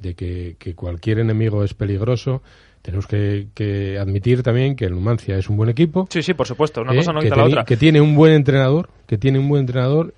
[0.00, 2.42] de que, que cualquier enemigo es peligroso,
[2.82, 6.06] tenemos que, que, admitir también que el Numancia es un buen equipo.
[6.10, 6.96] Sí, sí, por supuesto, una ¿eh?
[6.96, 7.64] cosa no quita la otra.
[7.64, 10.12] Que tiene un buen entrenador, que tiene un buen entrenador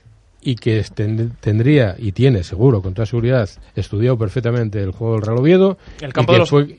[0.47, 0.81] y que
[1.41, 6.13] tendría y tiene seguro con toda seguridad estudiado perfectamente el juego del Real Oviedo el
[6.13, 6.35] campo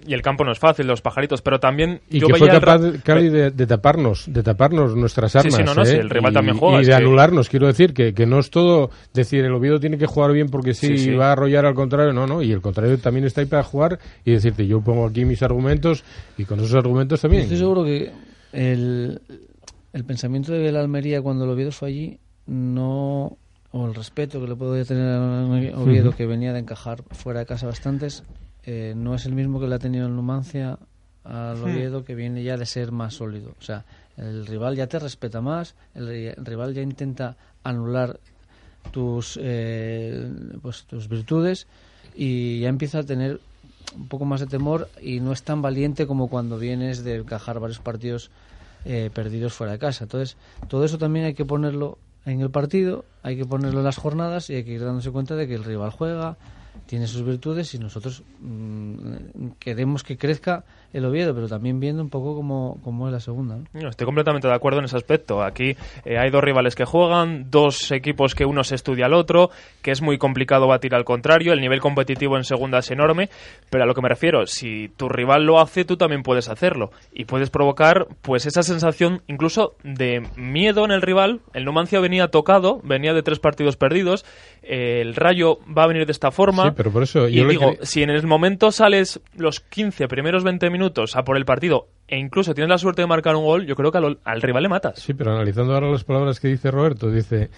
[0.08, 3.68] y, el campo no es fácil los pajaritos pero también y que fue capaz de,
[3.68, 5.98] taparnos de taparnos nuestras armas sí, no, ¿eh?
[5.98, 9.44] el rival también juega y de anularnos quiero decir que, que, no es todo decir
[9.44, 12.42] el Oviedo tiene que jugar bien porque si va a arrollar al contrario no no
[12.42, 16.06] y el contrario también está ahí para jugar y decirte yo pongo aquí mis argumentos
[16.38, 18.14] y con esos argumentos también estoy seguro que
[18.54, 19.20] el,
[19.92, 23.38] el pensamiento de la Almería cuando el Oviedo fue allí no
[23.72, 27.46] o el respeto que le puedo tener a Oviedo, que venía de encajar fuera de
[27.46, 28.24] casa bastantes,
[28.64, 30.78] eh, no es el mismo que le ha tenido en Numancia
[31.24, 33.54] al Oviedo, que viene ya de ser más sólido.
[33.60, 33.84] O sea,
[34.16, 38.20] el rival ya te respeta más, el, rival ya intenta anular
[38.92, 41.68] tus, eh, pues, tus virtudes
[42.16, 43.42] y ya empieza a tener
[43.96, 47.60] un poco más de temor y no es tan valiente como cuando vienes de encajar
[47.60, 48.32] varios partidos
[48.86, 50.06] eh, perdidos fuera de casa.
[50.06, 50.38] Entonces,
[50.68, 51.98] todo eso también hay que ponerlo
[52.32, 55.36] en el partido, hay que ponerlo en las jornadas y hay que ir dándose cuenta
[55.36, 56.38] de que el rival juega,
[56.86, 60.64] tiene sus virtudes y nosotros mm, queremos que crezca
[60.94, 63.60] el Oviedo, pero también viendo un poco cómo, es la segunda.
[63.74, 65.44] estoy completamente de acuerdo en ese aspecto.
[65.44, 65.76] Aquí
[66.06, 69.50] eh, hay dos rivales que juegan, dos equipos que uno se estudia al otro,
[69.82, 73.30] que es muy complicado batir al contrario, el nivel competitivo en segunda es enorme,
[73.70, 76.92] pero a lo que me refiero, si tu rival lo hace, tú también puedes hacerlo
[77.14, 81.42] y puedes provocar pues esa sensación incluso de miedo en el rival.
[81.54, 84.26] El Numancia venía tocado, venía de tres partidos perdidos,
[84.64, 86.74] el Rayo va a venir de esta forma.
[86.74, 90.77] pero por eso y digo, si en el momento sales los 15 primeros 20 minutos
[91.14, 93.92] a por el partido e incluso tienes la suerte de marcar un gol, yo creo
[93.92, 95.00] que al, rival le matas.
[95.00, 97.50] Sí, pero analizando ahora las palabras que dice Roberto, dice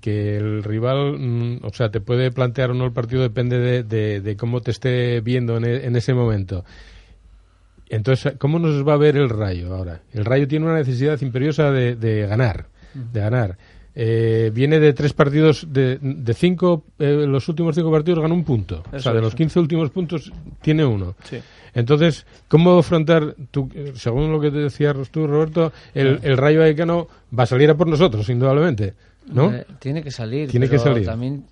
[0.00, 4.36] que el rival, mm, o sea, te puede plantear o no el partido depende de,
[4.36, 6.64] cómo te esté viendo e, en, ese momento.
[7.88, 10.02] Entonces, ¿cómo nos va a ver el Rayo ahora?
[10.12, 13.56] El Rayo tiene una necesidad imperiosa de, ganar, de ganar.
[13.94, 18.44] Eh, viene de tres partidos, de, de cinco, eh, los últimos cinco partidos ganó un
[18.44, 18.82] punto.
[18.92, 20.32] o sea, de los 15 últimos puntos
[20.62, 21.14] tiene uno.
[21.24, 21.38] Sí.
[21.74, 26.60] Entonces, ¿cómo afrontar, tú, eh, según lo que te decías tú, Roberto, el, el Rayo
[26.60, 28.94] Vallecano va a salir a por nosotros, indudablemente?
[29.26, 29.50] ¿No?
[29.52, 30.50] Eh, tiene que salir.
[30.50, 31.06] Tiene que salir.
[31.06, 31.46] También,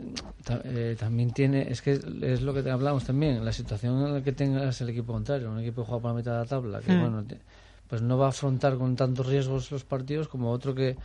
[0.44, 1.70] ta- eh, también tiene.
[1.70, 3.42] Es que es lo que te hablamos también.
[3.44, 6.16] La situación en la que tengas el equipo contrario, un equipo que juega por la
[6.18, 7.00] mitad de la tabla, que Hmm.
[7.00, 7.38] bueno, te-
[7.88, 10.96] pues no va a afrontar con tantos riesgos los partidos como otro que,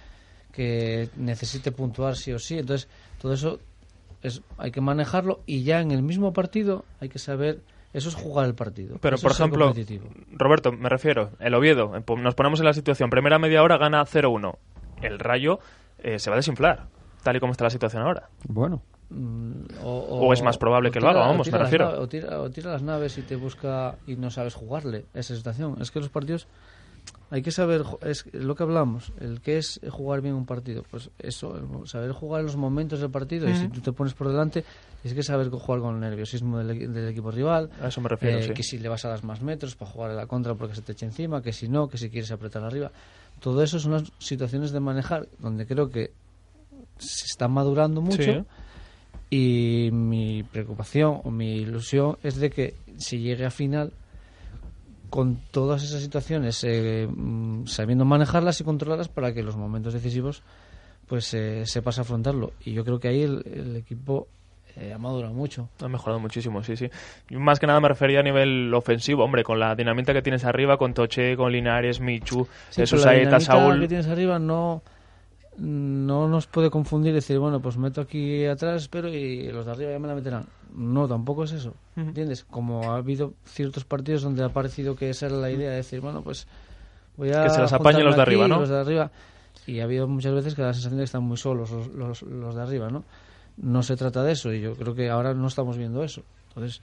[0.52, 2.58] que necesite puntuar sí o sí.
[2.58, 2.88] Entonces,
[3.22, 3.60] todo eso
[4.22, 7.62] es, hay que manejarlo y ya en el mismo partido hay que saber.
[7.94, 8.98] Eso es jugar el partido.
[9.02, 9.74] Pero, Eso por ejemplo.
[10.34, 14.56] Roberto, me refiero, el Oviedo, nos ponemos en la situación, primera media hora gana 0-1.
[15.02, 15.60] El Rayo
[16.00, 16.88] eh, se va a desinflar,
[17.24, 18.30] tal y como está la situación ahora.
[18.48, 18.84] Bueno.
[19.10, 22.02] Mm, O es más probable que lo haga, vamos, me refiero.
[22.02, 25.78] o, tira, o tira las naves y te busca y no sabes jugarle esa situación.
[25.82, 26.46] Es que los partidos
[27.30, 30.84] hay que saber, es lo que hablamos, el que es jugar bien un partido.
[30.90, 34.30] Pues eso, saber jugar en los momentos del partido y si tú te pones por
[34.30, 34.64] delante,
[35.04, 37.70] es que saber jugar con el nerviosismo del, del equipo rival.
[37.82, 38.54] A eso me refiero, eh, sí.
[38.54, 40.82] Que si le vas a dar más metros para jugar a la contra porque se
[40.82, 42.92] te eche encima, que si no, que si quieres apretar arriba.
[43.42, 46.12] Todo eso son las situaciones de manejar donde creo que
[46.98, 48.24] se está madurando mucho.
[48.24, 48.44] Sí.
[49.30, 53.92] Y mi preocupación o mi ilusión es de que si llegue a final
[55.10, 60.44] con todas esas situaciones eh, mm, sabiendo manejarlas y controlarlas para que los momentos decisivos
[61.08, 64.28] pues eh, sepas afrontarlo y yo creo que ahí el, el equipo
[64.76, 66.90] eh, ha madurado mucho Ha mejorado muchísimo, sí, sí.
[67.30, 70.46] Yo más que nada me refería a nivel ofensivo, hombre, con la dinamita que tienes
[70.46, 73.80] arriba, con Toche, con Linares, Michu, Sí, Jesús la Saúl.
[73.80, 74.84] que tienes arriba no
[75.58, 79.72] no nos puede confundir y decir bueno pues meto aquí atrás pero y los de
[79.72, 80.46] arriba ya me la meterán
[80.78, 81.74] no tampoco es eso.
[81.96, 82.44] ¿entiendes?
[82.44, 86.00] como ha habido ciertos partidos donde ha parecido que esa era la idea de decir
[86.00, 86.48] bueno pues
[87.18, 88.60] voy a Que se las apañen los de arriba, aquí, ¿no?
[88.60, 89.12] los de arriba
[89.66, 91.88] y ha habido muchas veces que da la sensación de que están muy solos los,
[91.88, 93.04] los, los de arriba ¿no?
[93.58, 96.82] no se trata de eso y yo creo que ahora no estamos viendo eso entonces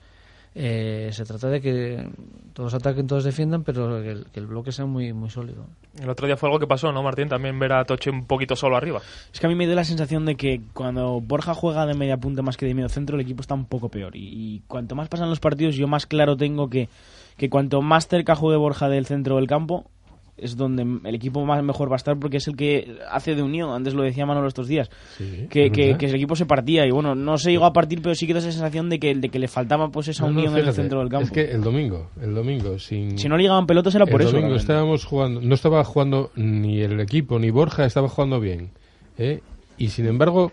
[0.57, 2.09] eh, se trata de que
[2.53, 5.65] todos ataquen, todos defiendan, pero que el, que el bloque sea muy, muy sólido.
[6.01, 7.27] El otro día fue algo que pasó, ¿no, Martín?
[7.27, 9.01] También ver a Toche un poquito solo arriba.
[9.33, 12.15] Es que a mí me da la sensación de que cuando Borja juega de media
[12.15, 14.15] punta más que de medio centro, el equipo está un poco peor.
[14.15, 16.87] Y, y cuanto más pasan los partidos, yo más claro tengo que,
[17.35, 19.91] que cuanto más cerca juegue Borja del centro del campo,
[20.37, 23.41] es donde el equipo más mejor va a estar porque es el que hace de
[23.41, 23.71] unión.
[23.71, 24.89] Antes lo decía Manolo estos días.
[25.17, 28.01] Sí, que, es que, el equipo se partía y bueno, no se llegó a partir,
[28.01, 30.31] pero sí que da esa sensación de que, de que le faltaba pues esa No,
[30.31, 31.25] no, unión en el centro del campo.
[31.25, 33.17] Es que el domingo, el domingo, sin...
[33.17, 34.61] Si no ligaban pelotas era por el eso, domingo realmente.
[34.73, 38.71] estábamos jugando, no estaba jugando ni el equipo ni Borja estaba jugando bien,
[39.17, 39.39] ¿eh?
[39.77, 40.51] y sin embargo,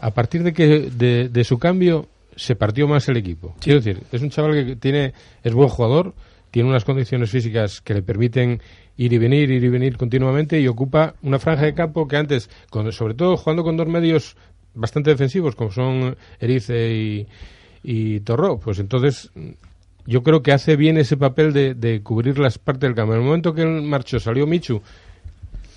[0.00, 2.06] a partir de que de, de su cambio
[2.36, 3.54] se partió más el equipo.
[3.60, 5.12] Quiero decir, es un chaval que tiene
[5.42, 6.14] es buen jugador,
[6.50, 8.60] tiene unas condiciones físicas que le permiten
[8.96, 12.48] ir y venir, ir y venir continuamente y ocupa una franja de campo que antes,
[12.70, 14.36] con- sobre todo jugando con dos medios
[14.74, 17.26] bastante defensivos como son Erice y,
[17.82, 19.30] y Torró, pues entonces
[20.06, 23.14] yo creo que hace bien ese papel de, de cubrir las partes del campo.
[23.14, 24.82] En el momento que él marchó, salió Michu,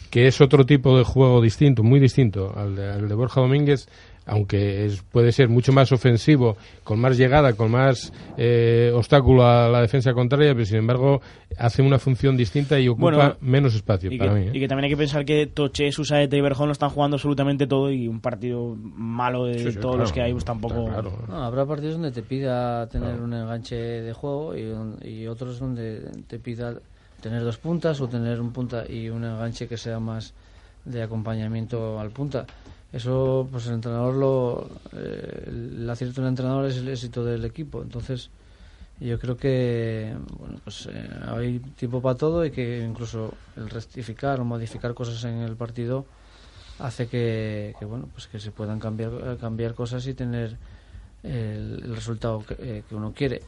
[0.09, 3.88] que es otro tipo de juego distinto, muy distinto al de, al de Borja Domínguez,
[4.28, 9.69] aunque es, puede ser mucho más ofensivo, con más llegada, con más eh, obstáculo a
[9.69, 11.21] la defensa contraria, pero sin embargo
[11.57, 14.45] hace una función distinta y ocupa Bueno, menos espacio y para que, mí.
[14.47, 14.51] ¿eh?
[14.53, 17.67] y que también hay que pensar que Toche, Susaeta y Berjón lo están jugando absolutamente
[17.67, 19.97] todo y un partido malo de Sí, sí, todos claro.
[19.97, 20.89] los que hay pues tampoco...
[21.28, 24.73] No, habrá partidos donde te pida tener un enganche de juego y,
[25.07, 26.75] y otros donde te pida
[27.21, 30.34] tener dos puntas o tener un punta y un enganche que sea más
[30.86, 32.45] de acompañamiento al punta.
[32.93, 34.69] Eso, pues el entrenador lo.
[34.93, 37.81] eh, el acierto del entrenador es el éxito del equipo.
[37.81, 38.29] Entonces,
[38.99, 44.39] yo creo que bueno, pues eh, hay tiempo para todo y que incluso el rectificar
[44.39, 46.05] o modificar cosas en el partido
[46.79, 50.57] hace que, que, bueno pues que se puedan cambiar cambiar cosas y tener
[51.23, 53.41] el, resultado que, eh, que uno quiere.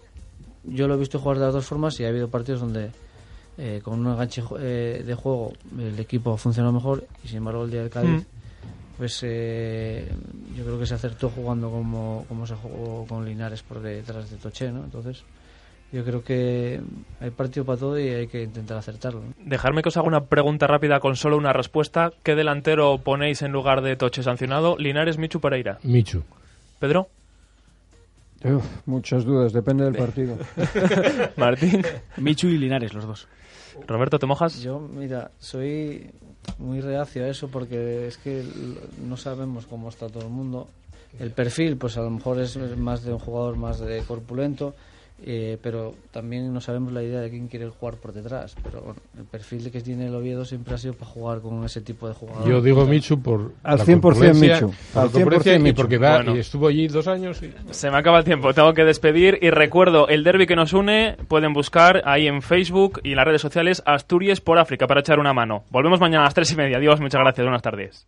[0.65, 2.91] Yo lo he visto jugar de las dos formas y ha habido partidos donde
[3.57, 7.81] eh, con un enganche de juego el equipo funcionó mejor y sin embargo el día
[7.81, 8.38] del Cádiz Mm.
[8.99, 10.05] Pues eh,
[10.57, 14.35] yo creo que se acertó jugando como, como se jugó con Linares por detrás de
[14.35, 14.83] Toché, ¿no?
[14.83, 15.23] Entonces
[15.93, 16.81] yo creo que
[17.21, 19.21] hay partido para todo y hay que intentar acertarlo.
[19.21, 19.33] ¿no?
[19.45, 22.11] Dejarme que os haga una pregunta rápida con solo una respuesta.
[22.23, 24.77] ¿Qué delantero ponéis en lugar de Toche sancionado?
[24.77, 25.79] Linares, Michu, Pereira.
[25.83, 26.21] Michu.
[26.79, 27.07] Pedro.
[28.43, 30.37] Uf, muchas dudas, depende del partido.
[31.37, 31.83] Martín.
[32.17, 33.27] Michu y Linares, los dos.
[33.87, 34.61] Roberto, ¿te mojas?
[34.61, 36.11] Yo, mira, soy
[36.57, 38.43] muy reacio a eso porque es que
[39.05, 40.67] no sabemos cómo está todo el mundo.
[41.19, 44.75] El perfil, pues a lo mejor es más de un jugador más de corpulento
[45.25, 48.55] eh, pero también no sabemos la idea de quién quiere jugar por detrás.
[48.63, 51.81] Pero bueno, el perfil que tiene el Oviedo siempre ha sido para jugar con ese
[51.81, 52.47] tipo de jugadores.
[52.47, 54.73] Yo digo Michu por Al la 100% concurrencia, Michu.
[54.95, 55.75] Al la concurrencia 100% y Michu.
[55.75, 56.35] porque va- Bueno.
[56.35, 57.41] y estuvo allí dos años.
[57.43, 60.73] y- Se me acaba el tiempo, tengo que despedir y recuerdo el derby que nos
[60.73, 65.01] une, pueden buscar ahí en Facebook y en las redes sociales Asturias por África para
[65.01, 65.63] echar una mano.
[65.69, 66.77] Volvemos mañana a las tres y media.
[66.77, 68.07] Adiós, muchas gracias, buenas tardes.